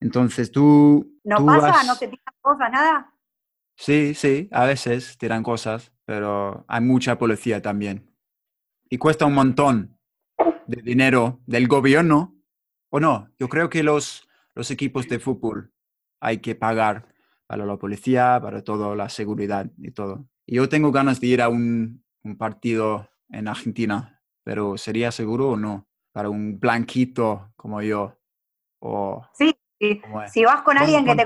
Entonces 0.00 0.50
tú... 0.50 1.18
¿No 1.24 1.46
pasa? 1.46 1.84
¿No 1.84 1.96
te 1.96 2.08
tiran 2.08 2.34
cosas, 2.40 2.70
nada? 2.72 3.14
Sí, 3.76 4.14
sí, 4.14 4.48
a 4.50 4.66
veces 4.66 5.16
tiran 5.16 5.42
cosas, 5.42 5.92
pero 6.04 6.64
hay 6.66 6.80
mucha 6.80 7.16
policía 7.16 7.62
también. 7.62 8.10
Y 8.90 8.98
cuesta 8.98 9.24
un 9.24 9.34
montón 9.34 9.96
de 10.66 10.82
dinero 10.82 11.40
del 11.46 11.68
gobierno, 11.68 12.34
¿o 12.90 12.98
no? 12.98 13.30
Yo 13.38 13.48
creo 13.48 13.70
que 13.70 13.84
los, 13.84 14.28
los 14.54 14.70
equipos 14.72 15.08
de 15.08 15.20
fútbol 15.20 15.72
hay 16.20 16.38
que 16.38 16.56
pagar 16.56 17.06
para 17.46 17.64
la 17.64 17.76
policía, 17.76 18.38
para 18.42 18.64
toda 18.64 18.96
la 18.96 19.08
seguridad 19.08 19.70
y 19.78 19.92
todo. 19.92 20.26
Yo 20.50 20.68
tengo 20.68 20.92
ganas 20.92 21.20
de 21.20 21.26
ir 21.28 21.42
a 21.42 21.48
un, 21.48 22.04
un 22.22 22.36
partido 22.36 23.08
en 23.28 23.48
Argentina, 23.48 24.20
pero 24.42 24.76
¿sería 24.76 25.12
seguro 25.12 25.50
o 25.50 25.56
no? 25.56 25.90
para 26.12 26.28
un 26.28 26.58
blanquito 26.58 27.52
como 27.56 27.82
yo. 27.82 28.16
O, 28.80 29.22
sí, 29.34 29.54
si 30.32 30.44
vas 30.44 30.62
con 30.62 30.78
alguien 30.78 31.04
que 31.04 31.14
te 31.14 31.24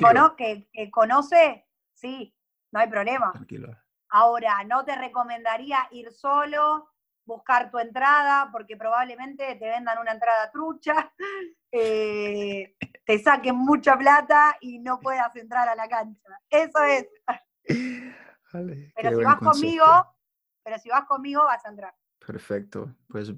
que, 0.72 0.90
conoce, 0.90 1.66
sí, 1.94 2.34
no 2.72 2.80
hay 2.80 2.88
problema. 2.88 3.32
Tranquilo. 3.32 3.76
Ahora, 4.10 4.62
no 4.64 4.84
te 4.84 4.96
recomendaría 4.96 5.88
ir 5.92 6.10
solo, 6.12 6.90
buscar 7.24 7.70
tu 7.70 7.78
entrada, 7.78 8.50
porque 8.52 8.76
probablemente 8.76 9.54
te 9.56 9.68
vendan 9.68 9.98
una 9.98 10.12
entrada 10.12 10.50
trucha, 10.50 11.12
eh, 11.72 12.76
te 13.04 13.18
saquen 13.18 13.56
mucha 13.56 13.96
plata 13.96 14.56
y 14.60 14.78
no 14.78 15.00
puedas 15.00 15.34
entrar 15.36 15.68
a 15.68 15.74
la 15.74 15.88
cancha. 15.88 16.40
Eso 16.50 16.82
es. 16.84 17.08
pero 18.94 19.18
si 19.18 19.24
vas 19.24 19.38
conmigo, 19.38 19.84
pero 20.62 20.78
si 20.78 20.88
vas 20.88 21.04
conmigo 21.06 21.44
vas 21.44 21.64
a 21.64 21.68
entrar. 21.68 21.94
Perfecto. 22.24 22.94
Pues 23.08 23.32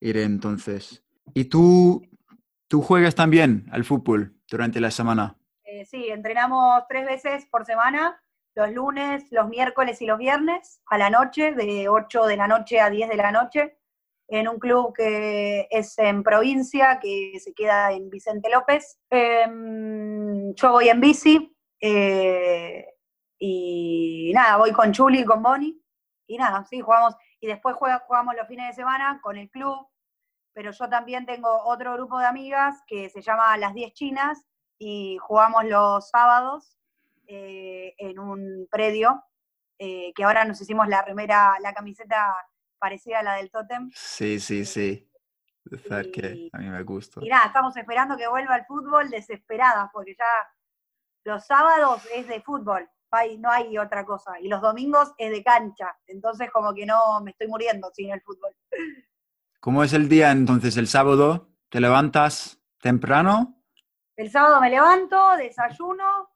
iré 0.00 0.24
entonces. 0.24 1.02
¿Y 1.34 1.44
tú, 1.46 2.02
tú 2.68 2.82
juegas 2.82 3.14
también 3.14 3.66
al 3.72 3.84
fútbol 3.84 4.34
durante 4.48 4.80
la 4.80 4.90
semana? 4.90 5.36
Eh, 5.64 5.84
sí, 5.86 6.08
entrenamos 6.08 6.82
tres 6.88 7.06
veces 7.06 7.46
por 7.46 7.64
semana, 7.64 8.20
los 8.54 8.70
lunes, 8.72 9.24
los 9.30 9.48
miércoles 9.48 10.02
y 10.02 10.06
los 10.06 10.18
viernes, 10.18 10.82
a 10.86 10.98
la 10.98 11.08
noche, 11.08 11.52
de 11.52 11.88
8 11.88 12.26
de 12.26 12.36
la 12.36 12.48
noche 12.48 12.80
a 12.80 12.90
10 12.90 13.08
de 13.08 13.16
la 13.16 13.32
noche, 13.32 13.78
en 14.28 14.48
un 14.48 14.58
club 14.58 14.92
que 14.94 15.66
es 15.70 15.98
en 15.98 16.22
provincia, 16.22 16.98
que 17.00 17.38
se 17.38 17.54
queda 17.54 17.92
en 17.92 18.10
Vicente 18.10 18.50
López. 18.50 18.98
Em, 19.10 20.54
yo 20.54 20.72
voy 20.72 20.88
en 20.88 21.00
bici 21.00 21.56
eh, 21.80 22.91
y 23.44 24.30
nada, 24.32 24.56
voy 24.56 24.70
con 24.70 24.92
Chuli 24.92 25.22
y 25.22 25.24
con 25.24 25.42
Bonnie. 25.42 25.76
Y 26.28 26.38
nada, 26.38 26.64
sí, 26.64 26.80
jugamos. 26.80 27.16
Y 27.40 27.48
después 27.48 27.74
jugamos 27.74 28.36
los 28.36 28.46
fines 28.46 28.68
de 28.68 28.74
semana 28.74 29.18
con 29.20 29.36
el 29.36 29.50
club, 29.50 29.88
pero 30.52 30.70
yo 30.70 30.88
también 30.88 31.26
tengo 31.26 31.50
otro 31.64 31.92
grupo 31.94 32.20
de 32.20 32.26
amigas 32.26 32.80
que 32.86 33.10
se 33.10 33.20
llama 33.20 33.56
Las 33.56 33.74
10 33.74 33.94
Chinas 33.94 34.46
y 34.78 35.18
jugamos 35.18 35.64
los 35.64 36.08
sábados 36.08 36.78
eh, 37.26 37.96
en 37.98 38.20
un 38.20 38.68
predio, 38.70 39.24
eh, 39.80 40.12
que 40.14 40.22
ahora 40.22 40.44
nos 40.44 40.60
hicimos 40.60 40.86
la 40.86 41.02
remera, 41.02 41.56
la 41.60 41.74
camiseta 41.74 42.32
parecida 42.78 43.18
a 43.18 43.22
la 43.24 43.34
del 43.34 43.50
Totem. 43.50 43.90
Sí, 43.92 44.38
sí, 44.38 44.64
sí. 44.64 45.10
De 45.64 45.78
verdad 45.78 46.04
que 46.14 46.48
a 46.52 46.58
mí 46.58 46.70
me 46.70 46.84
gusta. 46.84 47.18
Y 47.24 47.28
nada, 47.28 47.46
estamos 47.46 47.76
esperando 47.76 48.16
que 48.16 48.28
vuelva 48.28 48.54
el 48.54 48.66
fútbol 48.66 49.10
desesperadas, 49.10 49.90
porque 49.92 50.14
ya 50.16 50.24
los 51.24 51.44
sábados 51.44 52.06
es 52.14 52.28
de 52.28 52.40
fútbol, 52.40 52.88
no 53.38 53.50
hay 53.50 53.78
otra 53.78 54.04
cosa. 54.04 54.40
Y 54.40 54.48
los 54.48 54.60
domingos 54.60 55.12
es 55.18 55.30
de 55.30 55.42
cancha. 55.42 55.96
Entonces 56.06 56.50
como 56.50 56.72
que 56.74 56.86
no 56.86 57.20
me 57.22 57.32
estoy 57.32 57.48
muriendo 57.48 57.90
sin 57.94 58.10
el 58.10 58.20
fútbol. 58.22 58.54
¿Cómo 59.60 59.84
es 59.84 59.92
el 59.92 60.08
día 60.08 60.30
entonces? 60.30 60.76
El 60.76 60.88
sábado, 60.88 61.48
¿te 61.68 61.80
levantas 61.80 62.60
temprano? 62.80 63.62
El 64.16 64.30
sábado 64.30 64.60
me 64.60 64.70
levanto, 64.70 65.36
desayuno, 65.36 66.30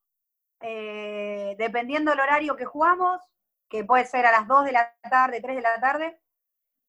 eh, 0.61 1.57
dependiendo 1.59 2.11
del 2.11 2.21
horario 2.21 2.57
que 2.57 2.65
jugamos, 2.65 3.21
que 3.69 3.85
puede 3.85 4.05
ser 4.07 4.27
a 4.27 4.33
las 4.33 4.47
2 4.47 4.65
de 4.65 4.73
la 4.73 4.95
tarde, 5.11 5.41
3 5.41 5.57
de 5.57 5.63
la 5.63 5.81
tarde, 5.81 6.21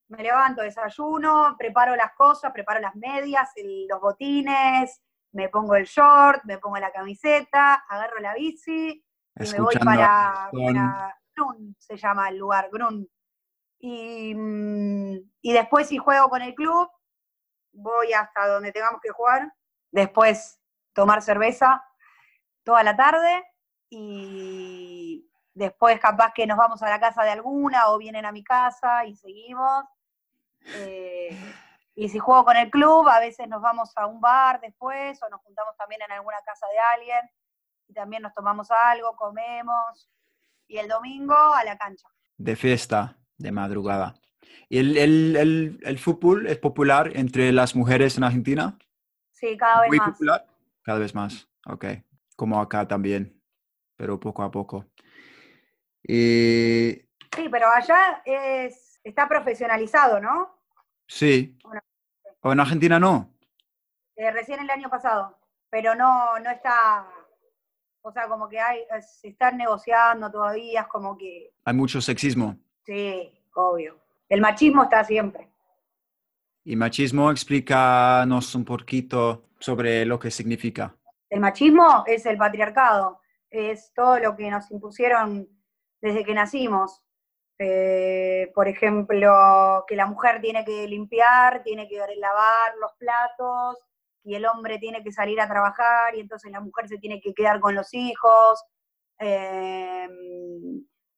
me 0.10 0.24
levanto, 0.24 0.62
desayuno, 0.62 1.56
preparo 1.58 1.96
las 1.96 2.14
cosas, 2.14 2.52
preparo 2.54 2.80
las 2.80 2.96
medias, 2.96 3.50
el- 3.56 3.88
los 3.88 4.00
botines, 4.00 5.02
me 5.34 5.50
pongo 5.50 5.76
el 5.76 5.86
short, 5.86 6.44
me 6.46 6.58
pongo 6.60 6.78
la 6.78 6.92
camiseta, 6.92 7.74
agarro 7.90 8.20
la 8.20 8.34
bici 8.34 9.04
y 9.40 9.52
me 9.52 9.60
voy 9.62 9.74
Escuchando 9.76 9.86
para, 9.86 10.48
con- 10.52 10.66
para 10.66 11.20
Grun, 11.36 11.76
se 11.80 11.98
llama 11.98 12.30
el 12.30 12.38
lugar, 12.38 12.70
Grun. 12.72 13.08
Y, 13.80 14.34
mm, 14.36 15.18
y 15.42 15.54
después 15.54 15.88
si 15.88 15.98
juego 15.98 16.30
con 16.30 16.42
el 16.42 16.56
club, 16.56 16.90
voy 17.74 18.14
hasta 18.14 18.48
donde 18.48 18.72
tengamos 18.72 19.00
que 19.02 19.10
jugar, 19.12 19.54
después 19.92 20.60
tomar 20.94 21.22
cerveza 21.22 21.84
toda 22.64 22.82
la 22.84 22.96
tarde 22.98 23.44
y 23.90 25.30
después 25.54 26.00
capaz 26.00 26.34
que 26.34 26.48
nos 26.48 26.58
vamos 26.58 26.82
a 26.84 26.90
la 26.90 27.00
casa 27.00 27.24
de 27.24 27.32
alguna 27.32 27.90
o 27.90 27.98
vienen 27.98 28.26
a 28.26 28.32
mi 28.32 28.44
casa 28.44 29.06
y 29.06 29.16
seguimos. 29.16 29.84
Eh, 30.76 31.38
y 31.96 32.10
si 32.10 32.20
juego 32.20 32.46
con 32.46 32.58
el 32.58 32.70
club, 32.70 33.08
a 33.08 33.20
veces 33.20 33.48
nos 33.48 33.62
vamos 33.62 33.92
a 33.96 34.06
un 34.08 34.20
bar 34.20 34.60
después 34.60 35.22
o 35.24 35.30
nos 35.30 35.42
juntamos 35.42 35.76
también 35.78 36.02
en 36.02 36.12
alguna 36.12 36.38
casa 36.46 36.68
de 36.68 36.80
alguien 36.80 37.30
y 37.88 37.94
también 37.94 38.22
nos 38.24 38.34
tomamos 38.34 38.70
algo, 38.72 39.16
comemos. 39.16 40.10
Y 40.68 40.78
el 40.78 40.88
domingo 40.88 41.34
a 41.36 41.64
la 41.64 41.78
cancha. 41.78 42.08
de 42.40 42.56
fiesta, 42.56 43.18
de 43.38 43.52
madrugada. 43.52 44.14
¿Y 44.70 44.78
el, 44.80 44.98
el- 44.98 45.36
el- 45.38 45.80
el 45.84 45.98
fútbol 46.00 46.46
es 46.48 46.58
popular 46.60 47.12
entre 47.16 47.52
las 47.52 47.76
mujeres 47.76 48.18
en 48.18 48.24
Argentina? 48.26 48.78
Sí, 49.32 49.58
cada 49.58 49.82
vez 49.82 49.90
Muy 49.90 49.98
más. 49.98 50.12
popular. 50.12 50.46
Cada 50.84 51.00
vez 51.00 51.16
más, 51.16 51.48
ok. 51.66 51.86
Como 52.36 52.60
acá 52.62 52.88
también, 52.88 53.42
pero 53.96 54.20
poco 54.20 54.44
a 54.44 54.52
poco. 54.52 54.86
Y 56.04 57.02
Sí, 57.36 57.50
pero 57.52 57.68
allá 57.72 58.22
es, 58.26 59.00
está 59.04 59.28
profesionalizado, 59.28 60.20
¿no? 60.20 60.56
sí. 61.08 61.58
Bueno. 61.64 61.82
¿O 62.42 62.52
en 62.52 62.60
Argentina 62.60 63.00
no? 63.00 63.34
Eh, 64.16 64.32
recién 64.32 64.60
el 64.60 64.70
año 64.70 64.90
pasado, 64.90 65.38
pero 65.70 65.96
no, 65.96 66.40
no 66.40 66.50
está, 66.50 67.06
o 68.08 68.12
sea, 68.12 68.28
como 68.28 68.48
que 68.48 68.60
hay, 68.60 68.80
se 69.02 69.30
están 69.30 69.58
negociando 69.58 70.32
todavía, 70.32 70.82
es 70.82 70.88
como 70.88 71.18
que, 71.18 71.52
Hay 71.66 71.74
mucho 71.74 72.00
sexismo. 72.02 72.58
sí, 72.86 73.32
obvio. 73.54 73.98
El 74.30 74.42
machismo 74.42 74.84
está 74.84 75.04
siempre. 75.04 75.50
Y 76.64 76.76
machismo, 76.76 77.32
explícanos 77.32 78.54
un 78.56 78.66
poquito 78.66 79.46
sobre 79.60 80.06
lo 80.06 80.20
que 80.20 80.30
significa. 80.30 80.94
El 81.30 81.40
machismo 81.40 82.04
es 82.06 82.26
el 82.26 82.38
patriarcado, 82.38 83.22
es 83.50 83.94
todo 83.94 84.20
lo 84.20 84.36
que 84.36 84.50
nos 84.52 84.70
impusieron 84.72 85.48
desde 86.02 86.24
que 86.26 86.34
nacimos. 86.34 87.02
Eh, 87.60 88.52
por 88.54 88.68
ejemplo, 88.68 89.86
que 89.88 89.96
la 89.96 90.06
mujer 90.06 90.42
tiene 90.42 90.64
que 90.64 90.88
limpiar, 90.88 91.64
tiene 91.64 91.88
que 91.88 91.98
lavar 92.18 92.76
los 92.80 92.94
platos, 93.00 93.78
y 94.24 94.36
el 94.36 94.46
hombre 94.46 94.80
tiene 94.80 95.04
que 95.04 95.12
salir 95.12 95.40
a 95.42 95.48
trabajar, 95.48 96.16
y 96.16 96.20
entonces 96.20 96.52
la 96.52 96.60
mujer 96.60 96.88
se 96.88 96.98
tiene 96.98 97.22
que 97.22 97.34
quedar 97.34 97.60
con 97.60 97.76
los 97.76 97.94
hijos. 97.94 98.64
Eh, 99.20 100.08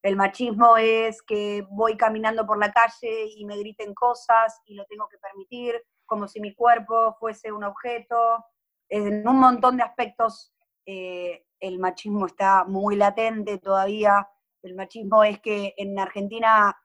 el 0.01 0.15
machismo 0.15 0.77
es 0.77 1.21
que 1.23 1.65
voy 1.69 1.97
caminando 1.97 2.45
por 2.45 2.57
la 2.57 2.71
calle 2.71 3.25
y 3.35 3.45
me 3.45 3.57
griten 3.57 3.93
cosas 3.93 4.61
y 4.65 4.75
lo 4.75 4.85
tengo 4.85 5.07
que 5.09 5.17
permitir, 5.17 5.75
como 6.05 6.27
si 6.27 6.39
mi 6.39 6.53
cuerpo 6.55 7.15
fuese 7.19 7.51
un 7.51 7.63
objeto 7.63 8.45
en 8.89 9.27
un 9.27 9.39
montón 9.39 9.77
de 9.77 9.83
aspectos 9.83 10.53
eh, 10.85 11.45
el 11.59 11.77
machismo 11.77 12.25
está 12.25 12.63
muy 12.65 12.95
latente 12.95 13.59
todavía. 13.59 14.27
El 14.63 14.75
machismo 14.75 15.23
es 15.23 15.39
que 15.39 15.73
en 15.77 15.99
Argentina 15.99 16.75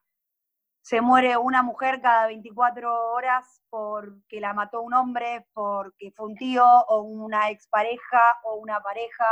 se 0.85 1.01
muere 1.01 1.35
una 1.35 1.63
mujer 1.63 1.99
cada 1.99 2.27
24 2.27 3.11
horas 3.11 3.59
porque 3.71 4.39
la 4.39 4.53
mató 4.53 4.81
un 4.83 4.93
hombre, 4.93 5.47
porque 5.51 6.11
fue 6.15 6.27
un 6.27 6.35
tío 6.35 6.63
o 6.63 7.01
una 7.01 7.49
expareja 7.49 8.35
o 8.43 8.55
una 8.57 8.79
pareja. 8.81 9.25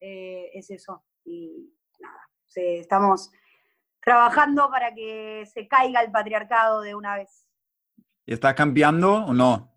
eh, 0.00 0.50
es 0.54 0.68
eso. 0.70 1.04
Y 1.24 1.72
nada, 2.00 2.28
se- 2.48 2.80
estamos 2.80 3.30
trabajando 4.00 4.68
para 4.68 4.92
que 4.92 5.46
se 5.46 5.68
caiga 5.68 6.00
el 6.02 6.10
patriarcado 6.10 6.80
de 6.80 6.96
una 6.96 7.14
vez. 7.14 7.48
¿Y 8.26 8.32
está 8.32 8.52
cambiando 8.56 9.24
o 9.26 9.32
no? 9.32 9.72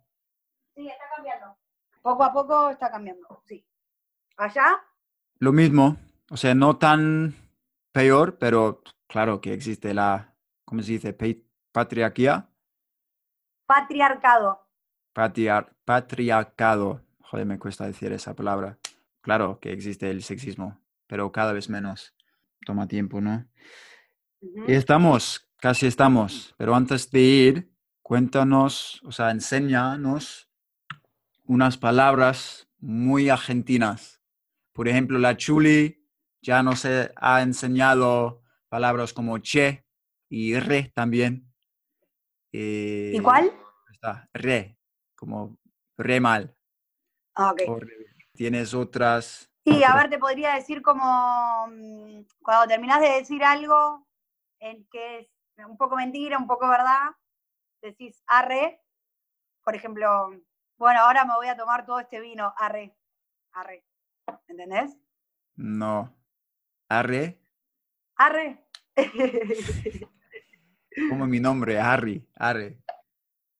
Sí, 0.73 0.87
está 0.87 1.03
cambiando. 1.15 1.55
Poco 2.01 2.23
a 2.23 2.33
poco 2.33 2.69
está 2.71 2.89
cambiando, 2.89 3.43
sí. 3.45 3.63
¿Allá? 4.37 4.81
Lo 5.37 5.51
mismo, 5.51 5.97
o 6.31 6.37
sea, 6.37 6.55
no 6.55 6.79
tan 6.79 7.35
peor, 7.91 8.39
pero 8.39 8.81
claro 9.07 9.39
que 9.41 9.53
existe 9.53 9.93
la, 9.93 10.34
¿cómo 10.65 10.81
se 10.81 10.93
dice? 10.93 11.15
Patriarquía. 11.71 12.49
Patriarcado. 13.65 14.67
Patriar- 15.13 15.73
patriarcado. 15.85 17.01
Joder, 17.21 17.45
me 17.45 17.57
cuesta 17.59 17.85
decir 17.85 18.11
esa 18.11 18.35
palabra. 18.35 18.77
Claro 19.21 19.59
que 19.59 19.71
existe 19.71 20.09
el 20.09 20.21
sexismo, 20.23 20.79
pero 21.07 21.31
cada 21.31 21.53
vez 21.53 21.69
menos. 21.69 22.13
Toma 22.65 22.87
tiempo, 22.87 23.21
¿no? 23.21 23.45
Ujú. 24.41 24.65
Y 24.67 24.73
estamos, 24.73 25.47
casi 25.57 25.87
estamos. 25.87 26.53
Pero 26.57 26.75
antes 26.75 27.09
de 27.11 27.19
ir, 27.21 27.71
cuéntanos, 28.01 29.01
o 29.03 29.11
sea, 29.11 29.31
enséñanos 29.31 30.49
unas 31.45 31.77
palabras 31.77 32.67
muy 32.79 33.29
argentinas. 33.29 34.21
Por 34.73 34.87
ejemplo, 34.87 35.17
la 35.19 35.37
Chuli 35.37 36.05
ya 36.41 36.61
nos 36.61 36.85
ha 36.85 37.41
enseñado 37.41 38.43
palabras 38.69 39.13
como 39.13 39.37
che 39.39 39.84
y 40.29 40.59
re 40.59 40.91
también. 40.93 41.51
¿Y 42.51 43.17
Eh, 43.17 43.21
cuál? 43.23 43.51
Está, 43.91 44.29
re, 44.33 44.77
como 45.15 45.57
re 45.97 46.19
mal. 46.19 46.55
Ah, 47.35 47.51
ok. 47.51 47.61
o. 47.67 47.79
Tienes 48.33 48.73
otras. 48.73 49.49
Sí, 49.65 49.83
a 49.83 49.95
ver, 49.95 50.09
te 50.09 50.19
podría 50.19 50.53
decir 50.55 50.81
como 50.81 51.67
mm, 51.67 52.21
cuando 52.43 52.67
terminás 52.67 53.01
de 53.01 53.09
decir 53.09 53.43
algo 53.43 54.05
en 54.59 54.85
que 54.89 55.19
es 55.19 55.65
un 55.65 55.77
poco 55.77 55.95
mentira, 55.95 56.37
un 56.37 56.47
poco 56.47 56.67
verdad, 56.67 57.15
decís 57.81 58.21
arre, 58.27 58.81
por 59.63 59.75
ejemplo, 59.75 60.29
bueno, 60.77 60.99
ahora 60.99 61.25
me 61.25 61.33
voy 61.35 61.47
a 61.47 61.57
tomar 61.57 61.85
todo 61.85 61.99
este 61.99 62.19
vino, 62.19 62.53
arre, 62.57 62.95
arre, 63.53 63.85
¿entendés? 64.47 64.97
No. 65.55 66.13
Arre, 66.89 67.39
Arre. 68.17 68.63
como 71.03 71.27
mi 71.27 71.39
nombre, 71.39 71.79
Harry, 71.79 72.27
Arre. 72.35 72.79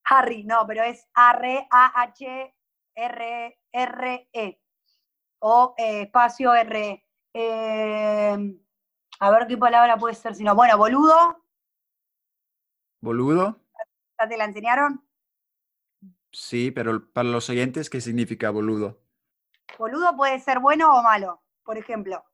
Harry, 0.05 0.43
no, 0.43 0.65
pero 0.67 0.83
es 0.83 1.07
arre, 1.13 1.67
A-H-R-R-E. 1.71 2.53
O 5.39 5.75
eh, 5.77 6.01
espacio 6.03 6.53
R. 6.53 7.03
Eh, 7.33 8.37
a 9.19 9.31
ver 9.31 9.47
qué 9.47 9.57
palabra 9.57 9.97
puede 9.97 10.15
ser, 10.15 10.35
si 10.35 10.43
no. 10.43 10.55
Bueno, 10.55 10.77
boludo, 10.77 11.43
Boludo, 13.01 13.61
¿ya 14.19 14.27
te 14.27 14.37
la 14.37 14.45
enseñaron? 14.45 15.01
sí, 16.31 16.71
pero 16.71 17.09
para 17.11 17.29
los 17.29 17.49
oyentes, 17.49 17.89
¿qué 17.89 18.01
significa 18.01 18.49
boludo? 18.51 19.01
Boludo 19.77 20.15
puede 20.17 20.39
ser 20.39 20.59
bueno 20.59 20.91
o 20.97 21.03
malo. 21.03 21.41
Por 21.63 21.77
ejemplo, 21.77 22.25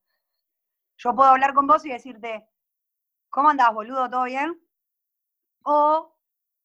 yo 0.98 1.14
puedo 1.16 1.30
hablar 1.30 1.54
con 1.54 1.68
vos 1.68 1.86
y 1.86 1.90
decirte, 1.90 2.48
¿cómo 3.30 3.50
andás, 3.50 3.74
boludo? 3.74 4.10
¿Todo 4.10 4.26
bien? 4.26 4.62
O, 5.64 6.16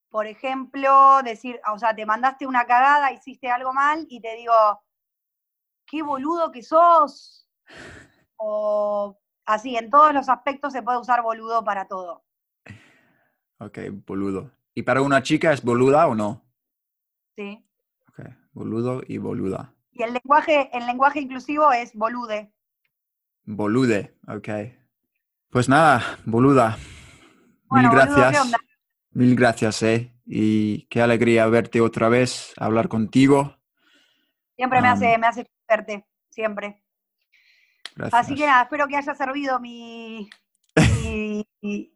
por 0.09 0.27
ejemplo, 0.27 1.21
decir, 1.23 1.61
o 1.73 1.79
sea, 1.79 1.95
te 1.95 2.07
mandaste 2.07 2.47
una 2.47 2.67
cagada, 2.67 3.13
hiciste 3.13 3.51
algo 3.51 3.73
mal 3.73 4.07
y 4.09 4.21
te 4.21 4.35
digo, 4.37 4.55
qué 5.87 6.03
boludo 6.03 6.51
que 6.53 6.63
sos. 6.63 7.49
O 8.37 9.19
así, 9.45 9.77
en 9.77 9.91
todos 9.91 10.13
los 10.13 10.29
aspectos 10.29 10.73
se 10.73 10.83
puede 10.83 10.99
usar 10.99 11.23
boludo 11.23 11.65
para 11.65 11.87
todo. 11.87 12.25
Ok, 13.59 13.79
boludo. 14.07 14.53
¿Y 14.75 14.83
para 14.83 15.01
una 15.01 15.23
chica 15.23 15.53
es 15.53 15.63
boluda 15.63 16.07
o 16.07 16.15
no? 16.15 16.47
¿sí? 17.37 17.65
Ok, 18.09 18.27
boludo 18.53 19.03
y 19.07 19.19
boluda. 19.19 19.75
Y 19.93 20.03
el 20.03 20.15
lenguaje, 20.15 20.71
el 20.77 20.87
lenguaje 20.87 21.21
inclusivo 21.21 21.71
es 21.73 21.95
bolude. 21.95 22.53
Bolude, 23.45 24.17
ok. 24.27 24.49
Pues 25.51 25.69
nada, 25.69 26.03
boluda. 26.25 26.77
Bueno, 27.69 27.89
Mil 27.89 27.99
boludo, 27.99 28.15
¿qué 28.15 28.21
gracias. 28.21 28.53
Mil 29.17 29.35
gracias, 29.35 29.83
eh. 29.83 30.13
Y 30.27 30.83
qué 30.89 31.01
alegría 31.01 31.47
verte 31.47 31.81
otra 31.81 32.11
vez, 32.11 32.53
hablar 32.59 32.87
contigo. 32.89 33.57
Siempre 34.57 34.83
me 34.83 34.89
hace, 34.89 35.17
me 35.17 35.27
hace 35.27 35.51
verte, 35.67 36.07
siempre. 36.29 36.83
Gracias. 37.95 38.21
Así 38.21 38.35
que 38.35 38.45
nada, 38.47 38.65
espero 38.65 38.87
que 38.87 38.97
haya 38.97 39.15
servido 39.15 39.59
mi, 39.59 40.29
mi, 41.03 41.49
mi- 41.63 41.95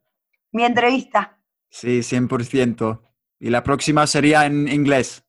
mi 0.53 0.65
entrevista. 0.65 1.39
Sí, 1.69 2.01
100%. 2.03 3.03
Y 3.39 3.51
la 3.51 3.63
próxima 3.63 4.07
sería 4.07 4.47
en 4.47 4.67
inglés. 4.69 5.23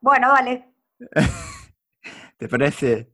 Bueno, 0.00 0.32
dale, 0.32 0.72
¿Te 2.38 2.48
parece? 2.48 3.12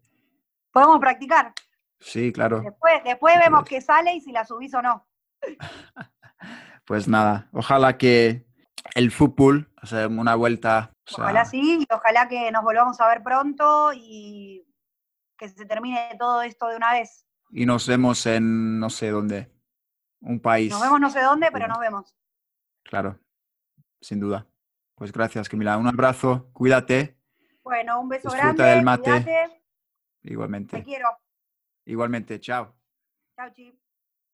podemos 0.73 1.01
practicar. 1.01 1.53
Sí, 2.01 2.33
claro. 2.33 2.63
Después, 2.63 3.05
después 3.05 3.35
vemos 3.39 3.65
qué 3.65 3.83
sale 3.83 4.15
y 4.15 4.21
si 4.23 4.33
la 4.33 4.47
subís 4.47 4.73
o 4.73 4.81
no. 4.81 5.07
Pues 6.85 7.09
nada, 7.09 7.49
ojalá 7.53 7.97
que 7.97 8.47
el 8.95 9.11
fútbol, 9.11 9.73
o 9.83 9.87
sea, 9.87 10.07
una 10.09 10.35
vuelta. 10.35 10.93
o 11.07 11.15
sea, 11.15 11.25
Ojalá 11.25 11.45
sí, 11.45 11.79
y 11.81 11.87
ojalá 11.93 12.29
que 12.29 12.51
nos 12.53 12.63
volvamos 12.63 13.01
a 13.01 13.09
ver 13.09 13.23
pronto 13.23 13.93
y 13.95 14.67
que 15.39 15.49
se 15.49 15.65
termine 15.67 16.11
todo 16.19 16.43
esto 16.43 16.69
de 16.69 16.77
una 16.77 16.93
vez. 16.93 17.27
Y 17.51 17.67
nos 17.67 17.87
vemos 17.89 18.27
en 18.27 18.79
no 18.79 18.91
sé 18.91 19.11
dónde. 19.11 19.51
Un 20.21 20.41
país. 20.41 20.71
Nos 20.71 20.81
vemos 20.83 21.01
no 21.01 21.11
sé 21.11 21.21
dónde, 21.23 21.51
pero 21.53 21.69
nos 21.69 21.79
vemos. 21.79 22.15
Claro, 22.83 23.19
sin 24.01 24.21
duda. 24.21 24.47
Pues 24.95 25.13
gracias, 25.13 25.49
Camila. 25.49 25.77
Un 25.77 25.89
abrazo, 25.89 26.51
cuídate. 26.53 27.19
Bueno, 27.63 28.01
un 28.01 28.09
beso 28.09 28.29
Disfruta 28.29 28.55
grande, 28.55 28.65
del 28.65 28.85
mate. 28.85 29.03
cuídate, 29.03 29.63
te 30.23 30.33
Igualmente. 30.33 30.83
quiero. 30.83 31.09
Igualmente, 31.87 32.41
chao. 32.41 32.75
Chau, 33.37 33.51
chi. 33.53 33.79